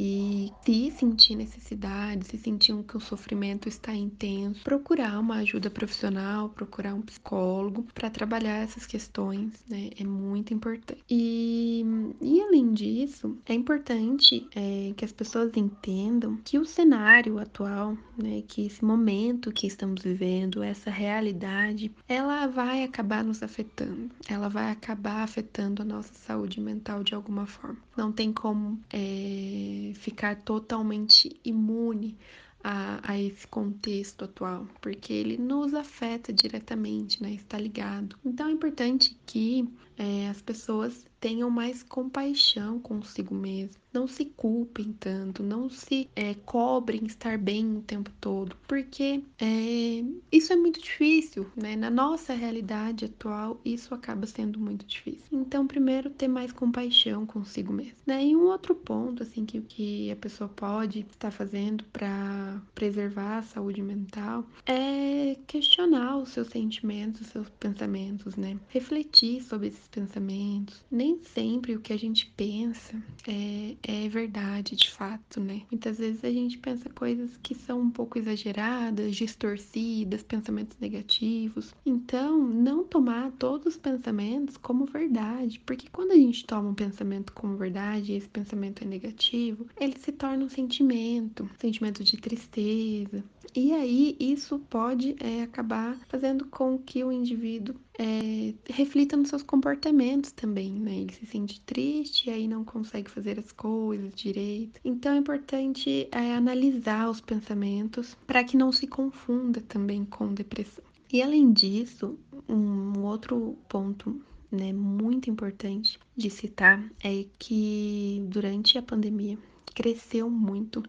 E 0.01 0.53
se 0.65 0.93
sentir 0.93 1.35
necessidade, 1.35 2.25
se 2.25 2.39
sentir 2.39 2.73
que 2.85 2.97
o 2.97 3.01
sofrimento 3.01 3.69
está 3.69 3.93
intenso, 3.93 4.63
procurar 4.63 5.19
uma 5.19 5.39
ajuda 5.39 5.69
profissional, 5.69 6.51
procurar 6.51 6.95
um 6.95 7.03
psicólogo 7.03 7.85
para 7.93 8.09
trabalhar 8.09 8.59
essas 8.59 8.87
questões, 8.87 9.55
né? 9.69 9.91
É 9.99 10.05
muito 10.05 10.55
importante. 10.55 11.03
E, 11.11 11.85
e 12.21 12.41
além 12.41 12.73
disso, 12.75 13.37
é 13.45 13.53
importante 13.53 14.47
é, 14.55 14.93
que 14.97 15.05
as 15.05 15.11
pessoas 15.11 15.57
entendam 15.57 16.39
que 16.45 16.61
o 16.61 16.65
cenário 16.65 17.41
atual, 17.41 17.99
né? 18.17 18.45
Que 18.47 18.67
esse 18.67 18.85
momento 18.85 19.51
que 19.51 19.67
estamos 19.67 20.03
vivendo, 20.05 20.63
essa 20.63 20.93
realidade, 20.93 21.91
ela 22.09 22.47
vai 22.47 22.85
acabar 22.85 23.25
nos 23.25 23.43
afetando. 23.43 24.11
Ela 24.29 24.49
vai 24.49 24.71
acabar 24.71 25.25
afetando 25.25 25.83
a 25.83 25.85
nossa 25.85 26.15
saúde 26.15 26.61
mental 26.61 27.03
de 27.03 27.17
alguma 27.17 27.47
forma. 27.47 27.79
Não 27.97 28.13
tem 28.13 28.33
como 28.33 28.79
é, 28.93 29.88
ficar 29.95 30.37
totalmente 30.43 31.39
imune 31.45 32.17
a, 32.63 33.13
a, 33.13 33.19
esse 33.19 33.47
contexto 33.47 34.25
atual, 34.25 34.67
porque 34.81 35.13
ele 35.13 35.37
nos 35.37 35.75
afeta 35.75 36.33
diretamente, 36.33 37.23
né? 37.23 37.33
Está 37.33 37.59
ligado. 37.59 38.19
Então 38.25 38.49
é 38.49 38.53
importante 38.53 39.17
que 39.27 39.69
é, 39.99 40.29
as 40.29 40.41
pessoas 40.41 41.05
tenham 41.21 41.51
mais 41.51 41.83
compaixão 41.83 42.79
consigo 42.79 43.35
mesmo. 43.35 43.77
Não 43.93 44.07
se 44.07 44.27
culpem 44.27 44.95
tanto, 45.01 45.43
não 45.43 45.69
se 45.69 46.09
é, 46.15 46.35
cobrem 46.35 47.05
estar 47.07 47.39
bem 47.39 47.79
o 47.79 47.81
tempo 47.81 48.11
todo, 48.21 48.57
porque 48.69 49.25
é, 49.41 50.05
isso 50.31 50.53
é 50.53 50.57
muito 50.57 50.81
difícil, 50.81 51.51
né? 51.57 51.75
Na 51.75 51.91
nossa 51.91 52.35
realidade 52.35 53.07
atual, 53.07 53.61
isso 53.65 53.95
acaba 53.95 54.27
sendo 54.27 54.61
muito 54.61 54.87
difícil. 54.87 55.25
Então, 55.33 55.67
primeiro, 55.67 56.11
ter 56.11 56.29
mais 56.29 56.53
compaixão 56.53 57.27
consigo 57.27 57.73
mesmo. 57.73 57.97
Né? 58.07 58.27
E 58.27 58.37
um 58.37 58.45
outro 58.45 58.75
ponto, 58.75 59.23
assim, 59.23 59.45
que, 59.45 59.61
que 59.63 60.13
a 60.13 60.17
pessoa 60.17 60.49
pode 60.49 61.01
estar 61.01 61.31
fazendo 61.31 61.83
para 61.85 62.61
preservar 62.75 63.39
a 63.39 63.43
saúde 63.43 63.83
mental 63.83 64.45
é 64.67 65.37
questionar 65.47 66.19
os 66.19 66.29
seus 66.29 66.49
sentimentos, 66.49 67.23
os 67.23 67.27
seus 67.29 67.49
pensamentos, 67.49 68.37
né? 68.37 68.59
Refletir 68.69 69.43
sobre 69.43 69.69
esses 69.69 69.88
pensamentos. 69.91 70.85
Nem 70.91 71.19
sempre 71.23 71.75
o 71.75 71.81
que 71.81 71.93
a 71.93 71.99
gente 71.99 72.33
pensa 72.37 73.01
é, 73.27 73.77
é 73.83 74.09
verdade 74.09 74.77
de 74.77 74.91
fato, 74.91 75.41
né? 75.41 75.63
Muitas 75.71 75.99
vezes 75.99 76.25
a 76.25 76.31
gente 76.31 76.59
pensa 76.59 76.89
coisas 76.91 77.37
que 77.43 77.55
são 77.55 77.81
um 77.81 77.91
pouco 77.91 78.19
exageradas, 78.19 79.17
distorcidas, 79.17 80.23
pensamentos 80.23 80.77
negativos. 80.79 81.75
Então, 81.85 82.39
não 82.39 82.85
tomar 82.85 83.33
todos 83.33 83.75
os 83.75 83.77
pensamentos 83.77 84.57
como 84.57 84.87
verdade, 84.87 85.61
porque 85.65 85.89
quando 85.91 86.13
a 86.13 86.17
gente 86.17 86.45
toma 86.45 86.71
um 86.71 86.75
pensamento 86.75 87.33
como 87.33 87.57
verdade 87.57 88.13
e 88.13 88.17
esse 88.17 88.29
pensamento 88.29 88.85
é 88.85 88.87
negativo, 88.87 89.67
ele 89.79 89.99
se 89.99 90.13
torna 90.13 90.45
um 90.45 90.49
sentimento, 90.49 91.45
um 91.45 91.59
sentimento 91.59 92.05
de 92.05 92.17
tristeza, 92.17 93.25
e 93.55 93.73
aí 93.73 94.17
isso 94.19 94.59
pode 94.71 95.17
é, 95.21 95.43
acabar 95.43 95.99
fazendo 96.09 96.47
com 96.47 96.79
que 96.79 97.03
o 97.03 97.13
indivíduo 97.13 97.75
é, 97.99 98.55
reflita 98.69 99.17
nos 99.17 99.29
seus 99.29 99.43
comportamentos 99.43 100.33
também, 100.33 100.73
né? 100.73 100.99
Ele 100.99 101.13
se 101.13 101.27
sente 101.27 101.61
triste 101.61 102.29
e 102.29 102.33
aí 102.33 102.49
não 102.49 102.65
consegue 102.65 103.11
fazer 103.11 103.39
as 103.39 103.51
coisas 103.53 104.15
direito. 104.15 104.81
Então 104.85 105.15
é 105.15 105.19
importante 105.19 106.09
é, 106.13 106.35
analisar 106.35 107.11
os 107.11 107.21
pensamentos 107.21 108.17
para 108.27 108.45
que 108.45 108.57
não 108.57 108.73
se 108.73 108.87
confunda 108.87 109.61
também 109.61 110.05
com 110.05 110.33
depressão. 110.33 110.85
E 111.13 111.23
além 111.23 111.53
disso, 111.53 112.19
um 112.49 113.03
outro 113.05 113.57
ponto 113.69 114.21
né, 114.51 114.73
muito 114.73 115.31
importante 115.31 115.99
de 116.17 116.31
citar 116.31 116.83
é 117.03 117.25
que 117.39 118.23
durante 118.29 118.77
a 118.79 118.83
pandemia 118.83 119.39
cresceu 119.75 120.29
muito 120.29 120.83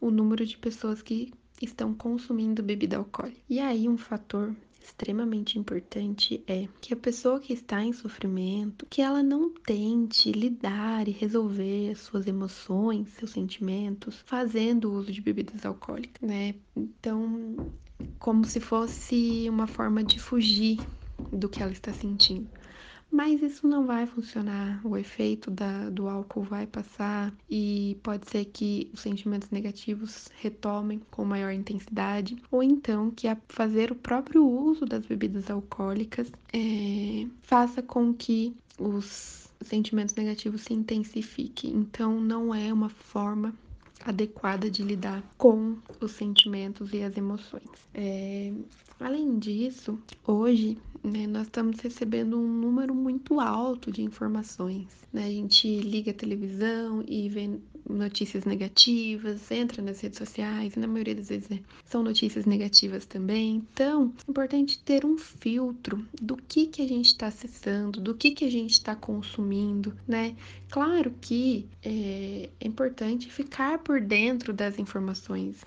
o 0.00 0.10
número 0.10 0.46
de 0.46 0.56
pessoas 0.56 1.02
que 1.02 1.32
estão 1.60 1.94
consumindo 1.94 2.62
bebida 2.62 2.96
alcoólica. 2.96 3.40
E 3.48 3.60
aí, 3.60 3.88
um 3.88 3.96
fator 3.96 4.54
extremamente 4.82 5.58
importante 5.58 6.42
é 6.46 6.68
que 6.80 6.92
a 6.92 6.96
pessoa 6.96 7.40
que 7.40 7.52
está 7.52 7.82
em 7.82 7.92
sofrimento, 7.92 8.86
que 8.90 9.00
ela 9.00 9.22
não 9.22 9.50
tente 9.50 10.32
lidar 10.32 11.06
e 11.06 11.12
resolver 11.12 11.94
suas 11.96 12.26
emoções, 12.26 13.08
seus 13.10 13.30
sentimentos, 13.30 14.22
fazendo 14.26 14.92
uso 14.92 15.12
de 15.12 15.20
bebidas 15.20 15.64
alcoólicas, 15.64 16.28
né? 16.28 16.54
Então, 16.76 17.70
como 18.18 18.44
se 18.44 18.60
fosse 18.60 19.46
uma 19.48 19.66
forma 19.66 20.02
de 20.02 20.18
fugir 20.18 20.78
do 21.32 21.48
que 21.48 21.62
ela 21.62 21.72
está 21.72 21.92
sentindo. 21.92 22.48
Mas 23.10 23.42
isso 23.42 23.66
não 23.66 23.86
vai 23.86 24.06
funcionar, 24.06 24.80
o 24.84 24.96
efeito 24.96 25.50
da, 25.50 25.90
do 25.90 26.08
álcool 26.08 26.42
vai 26.42 26.66
passar 26.66 27.34
e 27.50 27.98
pode 28.02 28.30
ser 28.30 28.44
que 28.44 28.88
os 28.94 29.00
sentimentos 29.00 29.50
negativos 29.50 30.28
retomem 30.40 31.00
com 31.10 31.24
maior 31.24 31.50
intensidade, 31.50 32.36
ou 32.50 32.62
então 32.62 33.10
que 33.10 33.26
a 33.26 33.36
fazer 33.48 33.90
o 33.90 33.96
próprio 33.96 34.46
uso 34.46 34.86
das 34.86 35.04
bebidas 35.04 35.50
alcoólicas 35.50 36.30
é, 36.52 37.26
faça 37.42 37.82
com 37.82 38.14
que 38.14 38.54
os 38.78 39.48
sentimentos 39.62 40.14
negativos 40.14 40.62
se 40.62 40.72
intensifiquem. 40.72 41.72
Então, 41.72 42.20
não 42.20 42.54
é 42.54 42.72
uma 42.72 42.88
forma 42.88 43.54
adequada 44.04 44.70
de 44.70 44.82
lidar 44.82 45.22
com 45.36 45.76
os 46.00 46.12
sentimentos 46.12 46.92
e 46.92 47.02
as 47.02 47.16
emoções. 47.16 47.68
É, 47.92 48.52
além 49.00 49.38
disso, 49.38 49.98
hoje 50.26 50.78
né, 51.02 51.26
nós 51.26 51.46
estamos 51.46 51.80
recebendo 51.80 52.38
um 52.38 52.46
número 52.46 52.94
muito 52.94 53.40
alto 53.40 53.90
de 53.90 54.02
informações. 54.02 54.88
Né? 55.12 55.24
A 55.24 55.30
gente 55.30 55.80
liga 55.80 56.10
a 56.10 56.14
televisão 56.14 57.02
e 57.08 57.28
vê 57.28 57.58
notícias 57.88 58.44
negativas, 58.44 59.50
entra 59.50 59.82
nas 59.82 60.00
redes 60.00 60.18
sociais, 60.18 60.74
e 60.74 60.78
na 60.78 60.86
maioria 60.86 61.14
das 61.14 61.28
vezes 61.28 61.50
é, 61.50 61.58
são 61.84 62.02
notícias 62.02 62.44
negativas 62.44 63.04
também. 63.06 63.56
Então, 63.72 64.12
é 64.26 64.30
importante 64.30 64.78
ter 64.78 65.04
um 65.04 65.18
filtro 65.18 66.04
do 66.20 66.36
que, 66.36 66.66
que 66.66 66.82
a 66.82 66.86
gente 66.86 67.06
está 67.06 67.26
acessando, 67.26 68.00
do 68.00 68.14
que, 68.14 68.30
que 68.30 68.44
a 68.44 68.50
gente 68.50 68.72
está 68.72 68.94
consumindo, 68.94 69.96
né? 70.06 70.36
Claro 70.70 71.12
que 71.20 71.66
é, 71.82 72.48
é 72.60 72.66
importante 72.66 73.30
ficar 73.30 73.78
por 73.78 74.00
dentro 74.00 74.52
das 74.52 74.78
informações, 74.78 75.64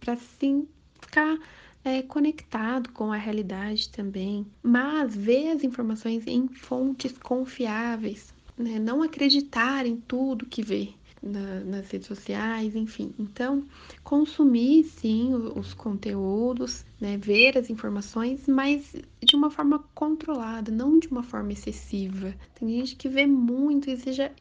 para 0.00 0.16
sim 0.16 0.66
ficar 1.00 1.38
é, 1.86 2.02
conectado 2.02 2.90
com 2.90 3.12
a 3.12 3.16
realidade 3.16 3.88
também, 3.90 4.44
mas 4.60 5.14
ver 5.14 5.52
as 5.52 5.62
informações 5.62 6.26
em 6.26 6.48
fontes 6.48 7.16
confiáveis, 7.16 8.34
né? 8.58 8.80
não 8.80 9.04
acreditar 9.04 9.86
em 9.86 9.96
tudo 9.96 10.46
que 10.46 10.62
vê 10.62 10.94
na, 11.22 11.60
nas 11.60 11.88
redes 11.88 12.08
sociais, 12.08 12.74
enfim. 12.74 13.14
Então, 13.16 13.64
consumir 14.02 14.82
sim 14.82 15.32
os, 15.32 15.68
os 15.68 15.74
conteúdos, 15.74 16.84
né, 17.00 17.16
ver 17.16 17.58
as 17.58 17.70
informações, 17.70 18.46
mas 18.46 18.94
de 19.22 19.36
uma 19.36 19.50
forma 19.50 19.84
controlada, 19.94 20.70
não 20.70 20.98
de 20.98 21.08
uma 21.08 21.22
forma 21.22 21.52
excessiva. 21.52 22.34
Tem 22.54 22.68
gente 22.68 22.96
que 22.96 23.08
vê 23.08 23.26
muito 23.26 23.88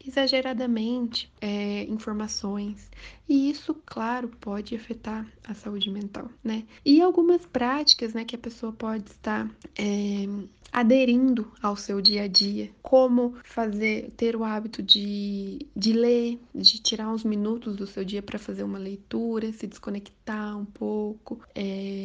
exageradamente 0.06 1.32
é, 1.42 1.84
informações, 1.84 2.90
e 3.28 3.50
isso, 3.50 3.76
claro, 3.86 4.30
pode 4.40 4.76
afetar 4.76 5.28
a 5.44 5.54
saúde 5.54 5.90
mental, 5.90 6.30
né? 6.44 6.64
E 6.86 7.02
algumas 7.02 7.46
práticas, 7.46 8.14
né, 8.14 8.24
que 8.24 8.36
a 8.36 8.40
pessoa 8.40 8.72
pode 8.72 9.10
estar 9.10 9.50
é, 9.78 10.28
aderindo 10.76 11.50
ao 11.62 11.78
seu 11.78 12.02
dia 12.02 12.24
a 12.24 12.28
dia, 12.28 12.70
como 12.82 13.34
fazer, 13.46 14.12
ter 14.18 14.36
o 14.36 14.44
hábito 14.44 14.84
de, 14.84 15.66
de 15.74 15.94
ler, 15.94 16.38
de 16.54 16.82
tirar 16.82 17.10
uns 17.10 17.24
minutos 17.24 17.78
do 17.78 17.88
seu 17.88 18.04
dia 18.04 18.22
para 18.22 18.38
fazer 18.38 18.64
uma 18.64 18.78
leitura, 18.78 19.54
se 19.54 19.68
desconectar 19.68 20.58
um 20.58 20.66
pouco, 20.66 21.40
é, 21.56 22.05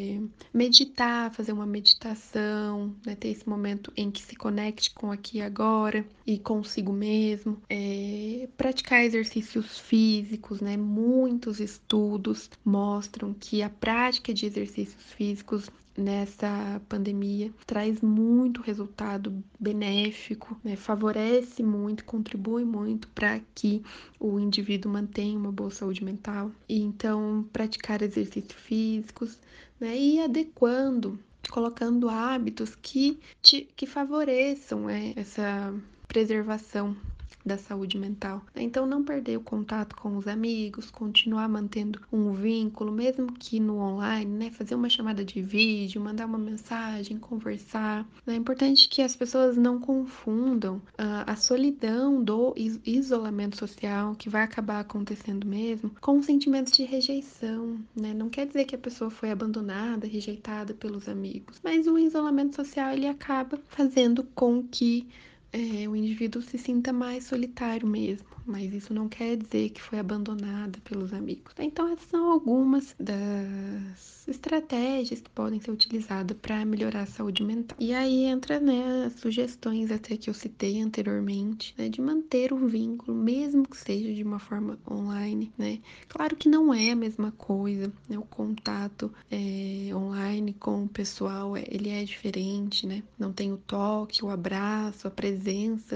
meditar, 0.52 1.32
fazer 1.32 1.52
uma 1.52 1.66
meditação, 1.66 2.94
né, 3.04 3.14
ter 3.14 3.28
esse 3.28 3.48
momento 3.48 3.92
em 3.96 4.10
que 4.10 4.22
se 4.22 4.36
conecte 4.36 4.90
com 4.90 5.12
aqui 5.12 5.38
e 5.38 5.42
agora 5.42 6.04
e 6.26 6.38
consigo 6.38 6.92
mesmo, 6.92 7.60
é, 7.68 7.76
praticar 8.60 9.02
exercícios 9.02 9.78
físicos, 9.78 10.60
né? 10.60 10.76
Muitos 10.76 11.60
estudos 11.60 12.50
mostram 12.62 13.32
que 13.32 13.62
a 13.62 13.70
prática 13.70 14.34
de 14.34 14.44
exercícios 14.44 15.02
físicos 15.14 15.70
nessa 15.96 16.78
pandemia 16.86 17.50
traz 17.66 18.02
muito 18.02 18.60
resultado 18.60 19.42
benéfico, 19.58 20.60
né? 20.62 20.76
favorece 20.76 21.62
muito, 21.62 22.04
contribui 22.04 22.62
muito 22.62 23.08
para 23.08 23.40
que 23.54 23.82
o 24.18 24.38
indivíduo 24.38 24.92
mantenha 24.92 25.38
uma 25.38 25.50
boa 25.50 25.70
saúde 25.70 26.04
mental. 26.04 26.52
E 26.68 26.82
então, 26.82 27.48
praticar 27.54 28.02
exercícios 28.02 28.52
físicos 28.52 29.38
né? 29.80 29.96
e 29.96 30.20
adequando, 30.20 31.18
colocando 31.48 32.10
hábitos 32.10 32.74
que, 32.74 33.18
te, 33.40 33.66
que 33.74 33.86
favoreçam 33.86 34.80
né? 34.80 35.14
essa 35.16 35.72
preservação 36.06 36.94
da 37.44 37.56
saúde 37.56 37.98
mental. 37.98 38.42
Então, 38.54 38.86
não 38.86 39.04
perder 39.04 39.36
o 39.36 39.40
contato 39.40 39.96
com 39.96 40.16
os 40.16 40.26
amigos, 40.26 40.90
continuar 40.90 41.48
mantendo 41.48 42.00
um 42.12 42.32
vínculo, 42.32 42.92
mesmo 42.92 43.32
que 43.32 43.58
no 43.58 43.78
online, 43.78 44.30
né? 44.30 44.50
Fazer 44.50 44.74
uma 44.74 44.88
chamada 44.88 45.24
de 45.24 45.40
vídeo, 45.40 46.00
mandar 46.00 46.26
uma 46.26 46.38
mensagem, 46.38 47.18
conversar. 47.18 48.06
É 48.26 48.34
importante 48.34 48.88
que 48.88 49.02
as 49.02 49.16
pessoas 49.16 49.56
não 49.56 49.80
confundam 49.80 50.76
uh, 50.76 51.24
a 51.26 51.36
solidão 51.36 52.22
do 52.22 52.54
isolamento 52.84 53.56
social, 53.56 54.14
que 54.14 54.28
vai 54.28 54.42
acabar 54.42 54.80
acontecendo 54.80 55.46
mesmo, 55.46 55.90
com 56.00 56.22
sentimentos 56.22 56.72
de 56.72 56.84
rejeição, 56.84 57.78
né? 57.94 58.12
Não 58.12 58.28
quer 58.28 58.46
dizer 58.46 58.64
que 58.64 58.74
a 58.74 58.78
pessoa 58.78 59.10
foi 59.10 59.30
abandonada, 59.30 60.06
rejeitada 60.06 60.74
pelos 60.74 61.08
amigos, 61.08 61.60
mas 61.62 61.86
o 61.86 61.98
isolamento 61.98 62.56
social 62.56 62.92
ele 62.92 63.06
acaba 63.06 63.58
fazendo 63.68 64.24
com 64.34 64.62
que 64.62 65.08
é, 65.52 65.88
o 65.88 65.96
indivíduo 65.96 66.42
se 66.42 66.56
sinta 66.58 66.92
mais 66.92 67.24
solitário 67.24 67.86
mesmo, 67.86 68.26
mas 68.46 68.72
isso 68.72 68.94
não 68.94 69.08
quer 69.08 69.36
dizer 69.36 69.70
que 69.70 69.82
foi 69.82 69.98
abandonada 69.98 70.78
pelos 70.84 71.12
amigos. 71.12 71.52
Então, 71.58 71.88
essas 71.88 72.08
são 72.08 72.30
algumas 72.30 72.94
das 72.98 74.28
estratégias 74.28 75.20
que 75.20 75.30
podem 75.30 75.60
ser 75.60 75.72
utilizadas 75.72 76.36
para 76.40 76.64
melhorar 76.64 77.02
a 77.02 77.06
saúde 77.06 77.42
mental. 77.42 77.76
E 77.80 77.92
aí 77.92 78.24
entra 78.24 78.60
né, 78.60 79.06
as 79.06 79.14
sugestões 79.14 79.90
até 79.90 80.16
que 80.16 80.30
eu 80.30 80.34
citei 80.34 80.80
anteriormente, 80.80 81.74
né, 81.76 81.88
de 81.88 82.00
manter 82.00 82.52
o 82.52 82.68
vínculo, 82.68 83.16
mesmo 83.16 83.66
que 83.66 83.76
seja 83.76 84.12
de 84.12 84.22
uma 84.22 84.38
forma 84.38 84.78
online, 84.88 85.52
né? 85.58 85.80
Claro 86.08 86.36
que 86.36 86.48
não 86.48 86.72
é 86.72 86.92
a 86.92 86.96
mesma 86.96 87.32
coisa, 87.32 87.92
né? 88.08 88.18
O 88.18 88.22
contato 88.22 89.12
é, 89.30 89.90
online 89.94 90.52
com 90.54 90.84
o 90.84 90.88
pessoal, 90.88 91.56
é, 91.56 91.64
ele 91.68 91.88
é 91.88 92.04
diferente, 92.04 92.86
né? 92.86 93.02
Não 93.18 93.32
tem 93.32 93.52
o 93.52 93.56
toque, 93.56 94.24
o 94.24 94.30
abraço, 94.30 95.08
a 95.08 95.10
presença 95.10 95.39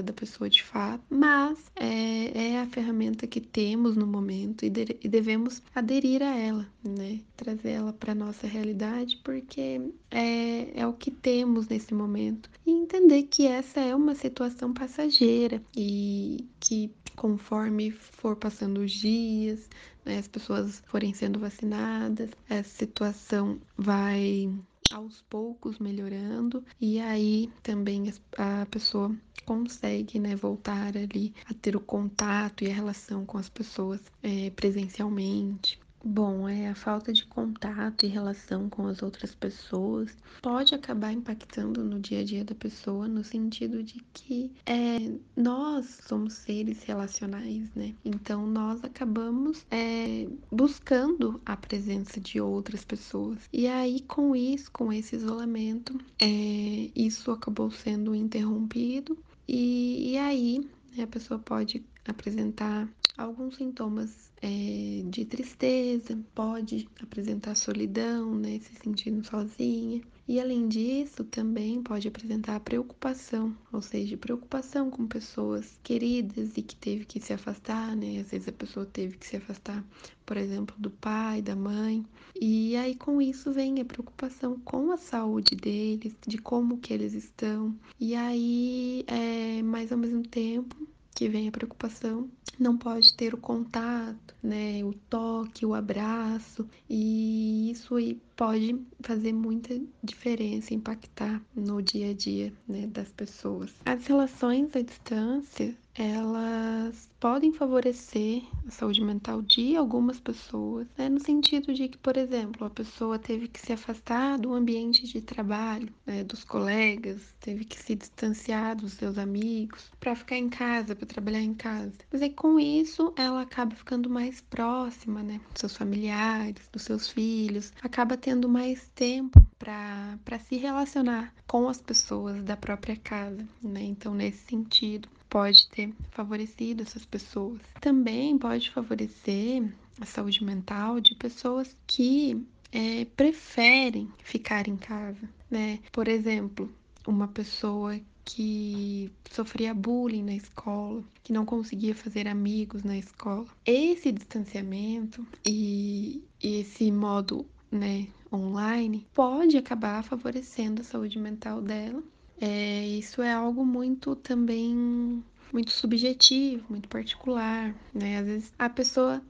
da 0.03 0.13
pessoa 0.13 0.49
de 0.49 0.63
fato, 0.63 1.03
mas 1.11 1.59
é, 1.77 2.53
é 2.53 2.61
a 2.61 2.67
ferramenta 2.67 3.27
que 3.27 3.41
temos 3.41 3.97
no 3.97 4.07
momento 4.07 4.65
e, 4.65 4.71
de, 4.71 4.97
e 5.03 5.09
devemos 5.09 5.63
aderir 5.75 6.23
a 6.23 6.37
ela, 6.37 6.67
né? 6.83 7.21
Trazer 7.37 7.71
ela 7.71 7.93
para 7.93 8.15
nossa 8.15 8.47
realidade, 8.47 9.21
porque 9.23 9.81
é, 10.11 10.81
é 10.81 10.87
o 10.87 10.93
que 10.93 11.11
temos 11.11 11.69
nesse 11.69 11.95
momento. 11.95 12.51
E 12.67 12.71
entender 12.71 13.25
que 13.25 13.47
essa 13.47 13.81
é 13.81 13.95
uma 13.95 14.15
situação 14.15 14.73
passageira 14.73 15.63
e 15.77 16.47
que 16.61 16.91
conforme 17.17 17.91
for 17.91 18.37
passando 18.37 18.79
os 18.79 18.93
dias, 18.93 19.69
né, 20.05 20.19
as 20.19 20.29
pessoas 20.29 20.83
forem 20.87 21.15
sendo 21.15 21.39
vacinadas, 21.39 22.31
essa 22.49 22.69
situação 22.69 23.59
vai 23.77 24.51
aos 24.95 25.23
poucos 25.23 25.79
melhorando 25.79 26.65
e 26.81 27.01
aí 27.01 27.51
também 27.63 28.13
a 28.39 28.65
pessoa 28.67 29.15
consegue 29.45 30.19
né, 30.19 30.37
voltar 30.37 30.97
ali 30.97 31.35
a 31.47 31.53
ter 31.55 31.77
o 31.77 31.81
contato 31.81 32.65
e 32.65 32.71
a 32.71 32.75
relação 32.75 33.27
com 33.27 33.37
as 33.37 33.49
pessoas 33.49 34.01
é, 34.23 34.51
presencialmente. 34.51 35.79
Bom, 36.07 36.47
é 36.47 36.69
a 36.69 36.75
falta 36.75 37.15
de 37.15 37.25
contato 37.25 38.05
e 38.05 38.09
relação 38.11 38.69
com 38.69 38.87
as 38.87 39.03
outras 39.03 39.35
pessoas 39.35 40.15
pode 40.43 40.75
acabar 40.75 41.11
impactando 41.11 41.83
no 41.83 41.99
dia 41.99 42.21
a 42.21 42.25
dia 42.25 42.45
da 42.45 42.55
pessoa 42.55 43.09
no 43.09 43.25
sentido 43.25 43.83
de 43.83 44.05
que 44.13 44.53
é, 44.67 44.99
nós 45.35 46.01
somos 46.07 46.35
seres 46.35 46.83
relacionais, 46.83 47.75
né? 47.75 47.95
Então 48.05 48.47
nós 48.47 48.85
acabamos 48.85 49.65
é, 49.71 50.29
buscando 50.53 51.41
a 51.47 51.57
presença 51.57 52.21
de 52.21 52.39
outras 52.39 52.85
pessoas 52.85 53.39
e 53.51 53.67
aí 53.67 54.01
com 54.03 54.37
isso, 54.37 54.71
com 54.71 54.93
esse 54.93 55.17
isolamento, 55.17 55.99
é, 56.21 56.91
isso 56.95 57.31
acabou 57.31 57.71
sendo 57.71 58.15
interrompido 58.15 59.17
e, 59.49 60.13
e 60.13 60.19
aí 60.19 60.69
né, 60.95 61.05
a 61.05 61.07
pessoa 61.07 61.41
pode 61.41 61.83
apresentar 62.07 62.87
alguns 63.17 63.57
sintomas 63.57 64.34
é, 64.45 65.03
de 65.09 65.25
tristeza, 65.25 66.19
pode 66.35 66.87
apresentar 67.03 67.55
solidão, 67.55 68.35
né, 68.35 68.61
se 68.61 68.75
sentindo 68.83 69.25
sozinha. 69.27 70.03
E 70.29 70.39
além 70.39 70.69
disso, 70.69 71.25
também 71.25 71.83
pode 71.83 72.09
apresentar 72.09 72.61
preocupação, 72.61 73.57
ou 73.73 73.81
seja, 73.81 74.17
preocupação 74.19 74.91
com 74.91 75.07
pessoas 75.07 75.79
queridas 75.83 76.57
e 76.57 76.63
que 76.63 76.77
teve 76.77 77.05
que 77.07 77.21
se 77.21 77.33
afastar, 77.33 77.95
né? 77.97 78.21
Às 78.21 78.31
vezes 78.31 78.49
a 78.49 78.53
pessoa 78.53 78.87
teve 78.87 79.19
que 79.19 79.27
se 79.27 79.37
afastar, 79.37 79.85
por 80.25 80.37
exemplo, 80.39 80.75
do 80.79 80.91
pai, 80.91 81.43
da 81.43 81.55
mãe. 81.55 82.05
E 82.41 82.75
aí 82.77 82.95
com 82.95 83.21
isso 83.21 83.53
vem 83.53 83.81
a 83.81 83.85
preocupação 83.85 84.59
com 84.61 84.93
a 84.93 84.97
saúde 84.97 85.55
deles, 85.55 86.15
de 86.27 86.39
como 86.39 86.79
que 86.79 86.93
eles 86.93 87.13
estão. 87.13 87.75
E 88.01 88.15
aí, 88.15 89.05
é, 89.07 89.63
mas 89.63 89.93
ao 89.93 89.99
mesmo 89.99 90.23
tempo, 90.23 90.75
que 91.15 91.29
vem 91.29 91.49
a 91.49 91.53
preocupação, 91.53 92.29
não 92.59 92.77
pode 92.77 93.15
ter 93.15 93.35
o 93.35 93.39
contato, 93.39 94.35
né, 94.43 94.83
o 94.85 94.93
toque, 95.09 95.65
o 95.65 95.75
abraço, 95.75 96.69
e 96.89 97.71
isso 97.71 97.95
aí 97.95 98.21
pode 98.37 98.81
fazer 99.01 99.33
muita 99.33 99.81
diferença, 100.03 100.75
impactar 100.75 101.41
no 101.55 101.81
dia 101.81 102.11
a 102.11 102.15
dia, 102.15 102.53
né, 102.67 102.87
das 102.87 103.11
pessoas. 103.13 103.73
As 103.85 104.07
relações 104.07 104.75
à 104.75 104.83
distância, 104.83 105.77
elas 105.95 107.09
podem 107.21 107.53
favorecer 107.53 108.43
a 108.67 108.71
saúde 108.71 109.01
mental 109.01 109.41
de 109.41 109.77
algumas 109.77 110.19
pessoas, 110.21 110.87
né? 110.99 111.09
no 111.09 111.21
sentido 111.21 111.73
de 111.73 111.89
que, 111.89 111.97
por 111.97 112.17
exemplo, 112.17 112.67
a 112.67 112.71
pessoa 112.71 113.19
teve 113.19 113.49
que 113.49 113.61
se 113.61 113.73
afastar 113.73 114.39
do 114.39 114.53
ambiente 114.53 115.07
de 115.07 115.23
trabalho, 115.23 115.89
né? 116.05 116.25
dos 116.25 116.45
colegas, 116.45 117.23
teve 117.41 117.65
que 117.65 117.79
se 117.79 117.95
distanciar 117.95 118.77
dos 118.77 118.95
seus 118.95 119.17
amigos 119.19 119.91
para 120.01 120.17
ficar 120.17 120.37
em 120.37 120.49
casa, 120.49 120.97
para 120.97 121.07
trabalhar 121.07 121.41
em 121.41 121.55
casa. 121.55 121.93
Mas 122.13 122.21
aí 122.21 122.31
com 122.31 122.59
isso 122.59 123.13
ela 123.17 123.43
acaba 123.43 123.75
ficando 123.75 124.11
mais 124.11 124.41
próxima, 124.41 125.23
né, 125.23 125.41
dos 125.53 125.61
seus 125.61 125.77
familiares, 125.77 126.69
dos 126.73 126.83
seus 126.83 127.09
filhos, 127.09 127.73
acaba 127.83 128.17
tendo 128.17 128.49
mais 128.49 128.91
tempo 128.95 129.45
para 129.59 130.39
se 130.47 130.57
relacionar 130.57 131.33
com 131.47 131.69
as 131.69 131.81
pessoas 131.81 132.43
da 132.43 132.57
própria 132.57 132.97
casa, 132.97 133.47
né? 133.63 133.83
Então, 133.83 134.15
nesse 134.15 134.47
sentido, 134.47 135.09
pode 135.35 135.69
ter 135.69 135.93
favorecido 136.13 136.85
essas 136.85 137.05
pessoas. 137.05 137.61
Também 137.81 138.39
pode 138.39 138.71
favorecer 138.71 139.69
a 140.01 140.07
saúde 140.07 140.45
mental 140.45 141.01
de 141.01 141.17
pessoas 141.17 141.75
que 141.89 142.41
é, 142.71 143.05
preferem 143.17 144.09
ficar 144.23 144.69
em 144.69 144.77
casa, 144.77 145.29
né? 145.51 145.81
Por 145.91 146.07
exemplo, 146.07 146.73
uma 147.05 147.27
pessoa 147.27 147.99
que 148.25 149.11
sofria 149.29 149.75
bullying 149.75 150.23
na 150.23 150.37
escola, 150.37 151.03
que 151.25 151.33
não 151.33 151.45
conseguia 151.45 151.97
fazer 151.97 152.29
amigos 152.29 152.85
na 152.85 152.97
escola. 152.97 153.47
Esse 153.67 154.13
distanciamento 154.13 155.27
e, 155.45 156.23
e 156.41 156.61
esse 156.61 156.93
modo 156.93 157.45
né, 157.73 158.07
online 158.33 159.05
pode 159.13 159.57
acabar 159.57 160.05
favorecendo 160.05 160.81
a 160.81 160.85
saúde 160.85 161.19
mental 161.19 161.61
dela 161.61 162.01
é, 162.45 162.87
isso 162.87 163.23
é 163.23 163.33
algo 163.33 163.65
muito 163.65 164.15
também 164.15 165.23
muito 165.53 165.71
subjetivo, 165.71 166.65
muito 166.69 166.89
particular, 166.89 167.75
né? 167.95 168.19
Às 168.19 168.27
vezes 168.27 168.53
a 168.59 168.69
pessoa 168.69 169.23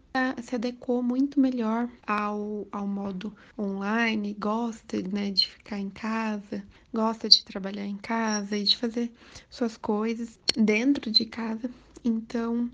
se 0.42 0.55
adequou 0.55 1.03
muito 1.03 1.38
melhor 1.38 1.88
ao, 2.07 2.66
ao 2.72 2.87
modo 2.87 3.33
online, 3.59 4.35
gosta 4.38 5.03
né, 5.03 5.31
de 5.31 5.48
ficar 5.48 5.79
em 5.79 5.90
casa, 5.90 6.64
gosta 6.92 7.29
de 7.29 7.44
trabalhar 7.44 7.85
em 7.85 7.96
casa 7.96 8.57
e 8.57 8.64
de 8.64 8.77
fazer 8.77 9.12
suas 9.50 9.77
coisas 9.77 10.38
dentro 10.57 11.11
de 11.11 11.24
casa. 11.24 11.70
Então, 12.05 12.70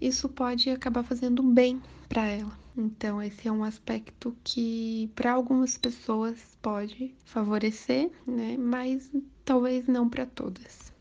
isso 0.00 0.28
pode 0.28 0.70
acabar 0.70 1.02
fazendo 1.02 1.42
bem 1.42 1.82
para 2.08 2.26
ela. 2.26 2.58
Então, 2.76 3.22
esse 3.22 3.46
é 3.46 3.52
um 3.52 3.64
aspecto 3.64 4.36
que 4.42 5.10
para 5.14 5.32
algumas 5.32 5.78
pessoas 5.78 6.36
pode 6.60 7.14
favorecer, 7.24 8.10
né? 8.26 8.56
Mas 8.56 9.10
talvez 9.44 9.86
não 9.86 10.08
para 10.08 10.26
todas. 10.26 10.93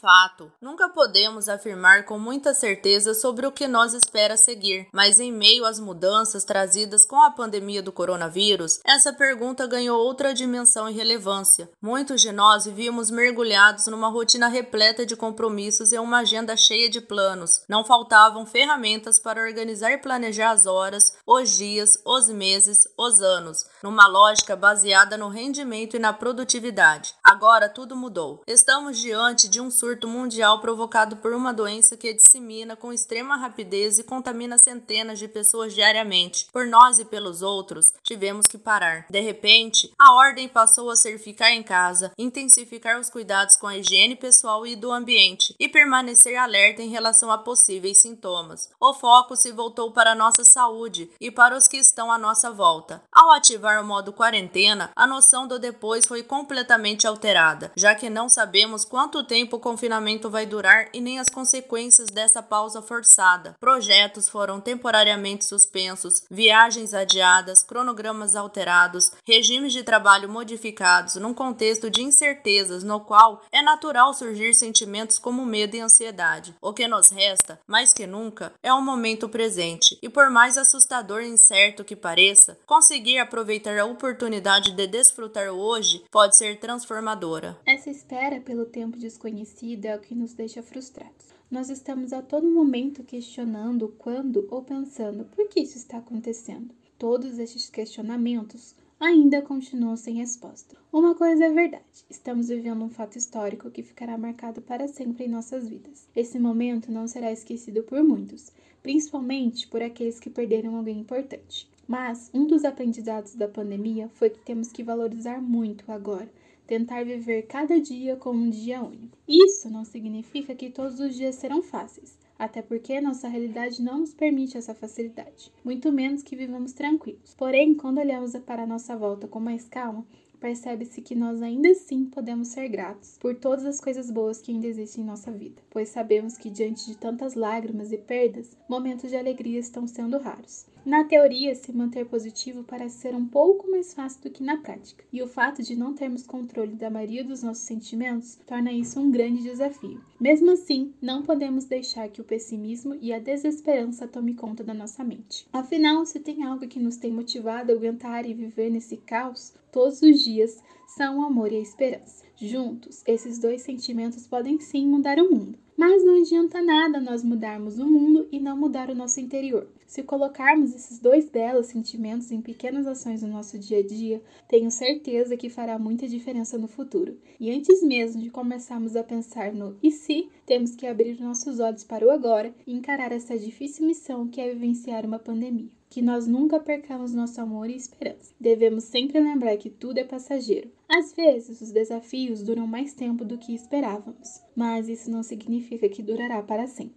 Fato. 0.00 0.50
Nunca 0.60 0.88
podemos 0.88 1.48
afirmar 1.48 2.04
com 2.04 2.18
muita 2.18 2.54
certeza 2.54 3.14
sobre 3.14 3.46
o 3.46 3.52
que 3.52 3.68
nos 3.68 3.92
espera 3.92 4.36
seguir, 4.36 4.88
mas 4.92 5.20
em 5.20 5.32
meio 5.32 5.64
às 5.64 5.78
mudanças 5.78 6.44
trazidas 6.44 7.04
com 7.04 7.22
a 7.22 7.30
pandemia 7.30 7.82
do 7.82 7.92
coronavírus, 7.92 8.80
essa 8.84 9.12
pergunta 9.12 9.66
ganhou 9.66 10.00
outra 10.00 10.32
dimensão 10.32 10.88
e 10.88 10.92
relevância. 10.92 11.70
Muitos 11.80 12.20
de 12.20 12.32
nós 12.32 12.64
vivíamos 12.64 13.10
mergulhados 13.10 13.86
numa 13.86 14.08
rotina 14.08 14.48
repleta 14.48 15.04
de 15.04 15.14
compromissos 15.14 15.92
e 15.92 15.98
uma 15.98 16.18
agenda 16.18 16.56
cheia 16.56 16.88
de 16.88 17.00
planos. 17.00 17.62
Não 17.68 17.84
faltavam 17.84 18.46
ferramentas 18.46 19.18
para 19.18 19.42
organizar 19.42 19.92
e 19.92 19.98
planejar 19.98 20.50
as 20.50 20.66
horas, 20.66 21.16
os 21.26 21.50
dias, 21.50 21.98
os 22.06 22.28
meses, 22.28 22.88
os 22.98 23.20
anos, 23.20 23.64
numa 23.82 24.06
lógica 24.06 24.56
baseada 24.56 25.16
no 25.16 25.28
rendimento 25.28 25.96
e 25.96 25.98
na 25.98 26.12
produtividade. 26.12 27.14
Agora 27.22 27.68
tudo 27.68 27.94
mudou. 27.94 28.42
Estamos 28.46 28.98
diante 28.98 29.48
de 29.48 29.60
um 29.60 29.70
surto 29.70 29.89
mundial 30.08 30.60
provocado 30.60 31.16
por 31.16 31.32
uma 31.32 31.52
doença 31.52 31.96
que 31.96 32.12
dissemina 32.12 32.76
com 32.76 32.92
extrema 32.92 33.36
rapidez 33.36 33.98
e 33.98 34.04
contamina 34.04 34.58
centenas 34.58 35.18
de 35.18 35.28
pessoas 35.28 35.74
diariamente. 35.74 36.46
Por 36.52 36.66
nós 36.66 36.98
e 36.98 37.04
pelos 37.04 37.42
outros, 37.42 37.92
tivemos 38.02 38.46
que 38.46 38.58
parar. 38.58 39.06
De 39.10 39.20
repente, 39.20 39.92
a 39.98 40.14
ordem 40.14 40.48
passou 40.48 40.90
a 40.90 40.96
ser 40.96 41.18
ficar 41.18 41.50
em 41.52 41.62
casa, 41.62 42.12
intensificar 42.18 42.98
os 42.98 43.10
cuidados 43.10 43.56
com 43.56 43.66
a 43.66 43.76
higiene 43.76 44.16
pessoal 44.16 44.66
e 44.66 44.76
do 44.76 44.92
ambiente 44.92 45.54
e 45.58 45.68
permanecer 45.68 46.36
alerta 46.36 46.82
em 46.82 46.88
relação 46.88 47.30
a 47.30 47.38
possíveis 47.38 47.98
sintomas. 47.98 48.70
O 48.80 48.94
foco 48.94 49.36
se 49.36 49.52
voltou 49.52 49.92
para 49.92 50.12
a 50.12 50.14
nossa 50.14 50.44
saúde 50.44 51.10
e 51.20 51.30
para 51.30 51.56
os 51.56 51.66
que 51.66 51.76
estão 51.76 52.10
à 52.10 52.18
nossa 52.18 52.50
volta. 52.50 53.02
Ao 53.12 53.30
ativar 53.32 53.82
o 53.82 53.86
modo 53.86 54.12
quarentena, 54.12 54.90
a 54.94 55.06
noção 55.06 55.46
do 55.46 55.58
depois 55.58 56.06
foi 56.06 56.22
completamente 56.22 57.06
alterada, 57.06 57.72
já 57.76 57.94
que 57.94 58.10
não 58.10 58.28
sabemos 58.28 58.84
quanto 58.84 59.24
tempo 59.24 59.58
confinamento 59.80 60.28
vai 60.28 60.44
durar 60.44 60.90
e 60.92 61.00
nem 61.00 61.18
as 61.18 61.30
consequências 61.30 62.10
dessa 62.10 62.42
pausa 62.42 62.82
forçada. 62.82 63.56
Projetos 63.58 64.28
foram 64.28 64.60
temporariamente 64.60 65.46
suspensos, 65.46 66.22
viagens 66.30 66.92
adiadas, 66.92 67.62
cronogramas 67.62 68.36
alterados, 68.36 69.10
regimes 69.26 69.72
de 69.72 69.82
trabalho 69.82 70.28
modificados 70.28 71.14
num 71.14 71.32
contexto 71.32 71.88
de 71.88 72.02
incertezas 72.02 72.84
no 72.84 73.00
qual 73.00 73.40
é 73.50 73.62
natural 73.62 74.12
surgir 74.12 74.52
sentimentos 74.52 75.18
como 75.18 75.46
medo 75.46 75.74
e 75.74 75.80
ansiedade. 75.80 76.54
O 76.60 76.74
que 76.74 76.86
nos 76.86 77.08
resta, 77.08 77.58
mais 77.66 77.90
que 77.90 78.06
nunca, 78.06 78.52
é 78.62 78.70
o 78.74 78.82
momento 78.82 79.30
presente, 79.30 79.98
e 80.02 80.10
por 80.10 80.28
mais 80.28 80.58
assustador 80.58 81.22
e 81.22 81.28
incerto 81.28 81.84
que 81.84 81.96
pareça, 81.96 82.58
conseguir 82.66 83.18
aproveitar 83.18 83.78
a 83.78 83.86
oportunidade 83.86 84.72
de 84.72 84.86
desfrutar 84.86 85.48
hoje 85.48 86.04
pode 86.10 86.36
ser 86.36 86.58
transformadora. 86.58 87.58
Essa 87.64 87.88
espera 87.88 88.42
pelo 88.42 88.66
tempo 88.66 88.98
desconhecido 88.98 89.69
é 89.74 89.96
o 89.96 90.00
que 90.00 90.14
nos 90.14 90.34
deixa 90.34 90.62
frustrados. 90.62 91.26
Nós 91.50 91.70
estamos 91.70 92.12
a 92.12 92.22
todo 92.22 92.48
momento 92.48 93.04
questionando 93.04 93.88
quando 93.98 94.46
ou 94.50 94.62
pensando 94.62 95.24
por 95.24 95.48
que 95.48 95.60
isso 95.60 95.76
está 95.76 95.98
acontecendo. 95.98 96.74
Todos 96.98 97.38
estes 97.38 97.70
questionamentos 97.70 98.74
ainda 98.98 99.40
continuam 99.40 99.96
sem 99.96 100.16
resposta. 100.16 100.76
Uma 100.92 101.14
coisa 101.14 101.44
é 101.44 101.50
verdade: 101.50 102.04
estamos 102.08 102.48
vivendo 102.48 102.84
um 102.84 102.90
fato 102.90 103.16
histórico 103.16 103.70
que 103.70 103.82
ficará 103.82 104.18
marcado 104.18 104.60
para 104.60 104.88
sempre 104.88 105.24
em 105.24 105.28
nossas 105.28 105.68
vidas. 105.68 106.08
Esse 106.14 106.38
momento 106.38 106.92
não 106.92 107.08
será 107.08 107.32
esquecido 107.32 107.82
por 107.82 108.02
muitos, 108.02 108.52
principalmente 108.82 109.66
por 109.68 109.82
aqueles 109.82 110.18
que 110.18 110.30
perderam 110.30 110.76
alguém 110.76 110.98
importante. 111.00 111.68
Mas 111.86 112.30
um 112.32 112.46
dos 112.46 112.64
aprendizados 112.64 113.34
da 113.34 113.48
pandemia 113.48 114.08
foi 114.08 114.30
que 114.30 114.38
temos 114.38 114.70
que 114.70 114.82
valorizar 114.82 115.40
muito 115.40 115.90
agora 115.90 116.28
tentar 116.70 117.04
viver 117.04 117.48
cada 117.48 117.80
dia 117.80 118.14
como 118.14 118.40
um 118.40 118.48
dia 118.48 118.80
único. 118.80 119.18
Isso 119.26 119.68
não 119.68 119.84
significa 119.84 120.54
que 120.54 120.70
todos 120.70 121.00
os 121.00 121.16
dias 121.16 121.34
serão 121.34 121.60
fáceis, 121.64 122.16
até 122.38 122.62
porque 122.62 123.00
nossa 123.00 123.26
realidade 123.26 123.82
não 123.82 123.98
nos 123.98 124.14
permite 124.14 124.56
essa 124.56 124.72
facilidade, 124.72 125.52
muito 125.64 125.90
menos 125.90 126.22
que 126.22 126.36
vivamos 126.36 126.72
tranquilos. 126.72 127.34
Porém, 127.36 127.74
quando 127.74 127.98
olhamos 127.98 128.36
para 128.46 128.62
a 128.62 128.68
nossa 128.68 128.96
volta 128.96 129.26
com 129.26 129.40
mais 129.40 129.66
calma, 129.66 130.06
percebe-se 130.38 131.02
que 131.02 131.16
nós 131.16 131.42
ainda 131.42 131.70
assim 131.70 132.04
podemos 132.04 132.46
ser 132.46 132.68
gratos 132.68 133.18
por 133.18 133.34
todas 133.34 133.64
as 133.66 133.80
coisas 133.80 134.08
boas 134.08 134.40
que 134.40 134.52
ainda 134.52 134.68
existem 134.68 135.02
em 135.02 135.06
nossa 135.08 135.32
vida, 135.32 135.60
pois 135.70 135.88
sabemos 135.88 136.38
que 136.38 136.48
diante 136.48 136.86
de 136.86 136.96
tantas 136.96 137.34
lágrimas 137.34 137.90
e 137.90 137.98
perdas, 137.98 138.56
momentos 138.68 139.10
de 139.10 139.16
alegria 139.16 139.58
estão 139.58 139.88
sendo 139.88 140.18
raros. 140.18 140.66
Na 140.84 141.04
teoria, 141.04 141.54
se 141.54 141.72
manter 141.72 142.06
positivo 142.06 142.64
parece 142.64 142.98
ser 142.98 143.14
um 143.14 143.26
pouco 143.26 143.70
mais 143.70 143.92
fácil 143.92 144.22
do 144.22 144.30
que 144.30 144.42
na 144.42 144.56
prática, 144.56 145.04
e 145.12 145.22
o 145.22 145.28
fato 145.28 145.62
de 145.62 145.76
não 145.76 145.94
termos 145.94 146.26
controle 146.26 146.74
da 146.74 146.88
maioria 146.88 147.22
dos 147.22 147.42
nossos 147.42 147.64
sentimentos 147.64 148.38
torna 148.46 148.72
isso 148.72 148.98
um 148.98 149.10
grande 149.10 149.42
desafio. 149.42 150.00
Mesmo 150.18 150.50
assim, 150.52 150.92
não 151.00 151.22
podemos 151.22 151.64
deixar 151.64 152.08
que 152.08 152.20
o 152.20 152.24
pessimismo 152.24 152.96
e 153.00 153.12
a 153.12 153.18
desesperança 153.18 154.08
tome 154.08 154.34
conta 154.34 154.64
da 154.64 154.72
nossa 154.72 155.04
mente. 155.04 155.46
Afinal, 155.52 156.04
se 156.06 156.18
tem 156.18 156.44
algo 156.44 156.66
que 156.66 156.80
nos 156.80 156.96
tem 156.96 157.12
motivado 157.12 157.72
a 157.72 157.74
aguentar 157.74 158.26
e 158.26 158.34
viver 158.34 158.70
nesse 158.70 158.96
caos 158.96 159.52
todos 159.70 160.00
os 160.02 160.20
dias, 160.22 160.62
são 160.86 161.18
o 161.18 161.22
amor 161.22 161.52
e 161.52 161.56
a 161.56 161.60
esperança. 161.60 162.24
Juntos, 162.36 163.02
esses 163.06 163.38
dois 163.38 163.62
sentimentos 163.62 164.26
podem 164.26 164.58
sim 164.58 164.86
mudar 164.88 165.18
o 165.18 165.30
mundo. 165.30 165.58
Mas 165.80 166.04
não 166.04 166.20
adianta 166.20 166.60
nada 166.60 167.00
nós 167.00 167.24
mudarmos 167.24 167.78
o 167.78 167.86
mundo 167.86 168.28
e 168.30 168.38
não 168.38 168.54
mudar 168.54 168.90
o 168.90 168.94
nosso 168.94 169.18
interior. 169.18 169.66
Se 169.86 170.02
colocarmos 170.02 170.74
esses 170.74 170.98
dois 170.98 171.30
belos 171.30 171.68
sentimentos 171.68 172.30
em 172.30 172.42
pequenas 172.42 172.86
ações 172.86 173.22
no 173.22 173.28
nosso 173.28 173.58
dia 173.58 173.78
a 173.78 173.82
dia, 173.82 174.22
tenho 174.46 174.70
certeza 174.70 175.38
que 175.38 175.48
fará 175.48 175.78
muita 175.78 176.06
diferença 176.06 176.58
no 176.58 176.68
futuro. 176.68 177.16
E 177.40 177.50
antes 177.50 177.82
mesmo 177.82 178.20
de 178.20 178.28
começarmos 178.28 178.94
a 178.94 179.02
pensar 179.02 179.54
no 179.54 179.74
e 179.82 179.90
se, 179.90 180.28
temos 180.44 180.76
que 180.76 180.86
abrir 180.86 181.18
nossos 181.18 181.58
olhos 181.60 181.82
para 181.82 182.06
o 182.06 182.10
agora 182.10 182.54
e 182.66 182.74
encarar 182.74 183.10
essa 183.10 183.38
difícil 183.38 183.86
missão 183.86 184.28
que 184.28 184.38
é 184.38 184.52
vivenciar 184.52 185.06
uma 185.06 185.18
pandemia. 185.18 185.79
Que 185.90 186.00
nós 186.00 186.26
nunca 186.26 186.60
percamos 186.60 187.12
nosso 187.12 187.40
amor 187.40 187.68
e 187.68 187.74
esperança. 187.74 188.32
Devemos 188.40 188.84
sempre 188.84 189.18
lembrar 189.18 189.56
que 189.56 189.68
tudo 189.68 189.98
é 189.98 190.04
passageiro. 190.04 190.70
Às 190.88 191.12
vezes, 191.12 191.60
os 191.60 191.72
desafios 191.72 192.42
duram 192.42 192.66
mais 192.66 192.94
tempo 192.94 193.24
do 193.24 193.36
que 193.36 193.52
esperávamos, 193.52 194.40
mas 194.54 194.88
isso 194.88 195.10
não 195.10 195.24
significa 195.24 195.88
que 195.88 196.02
durará 196.02 196.40
para 196.42 196.68
sempre. 196.68 196.96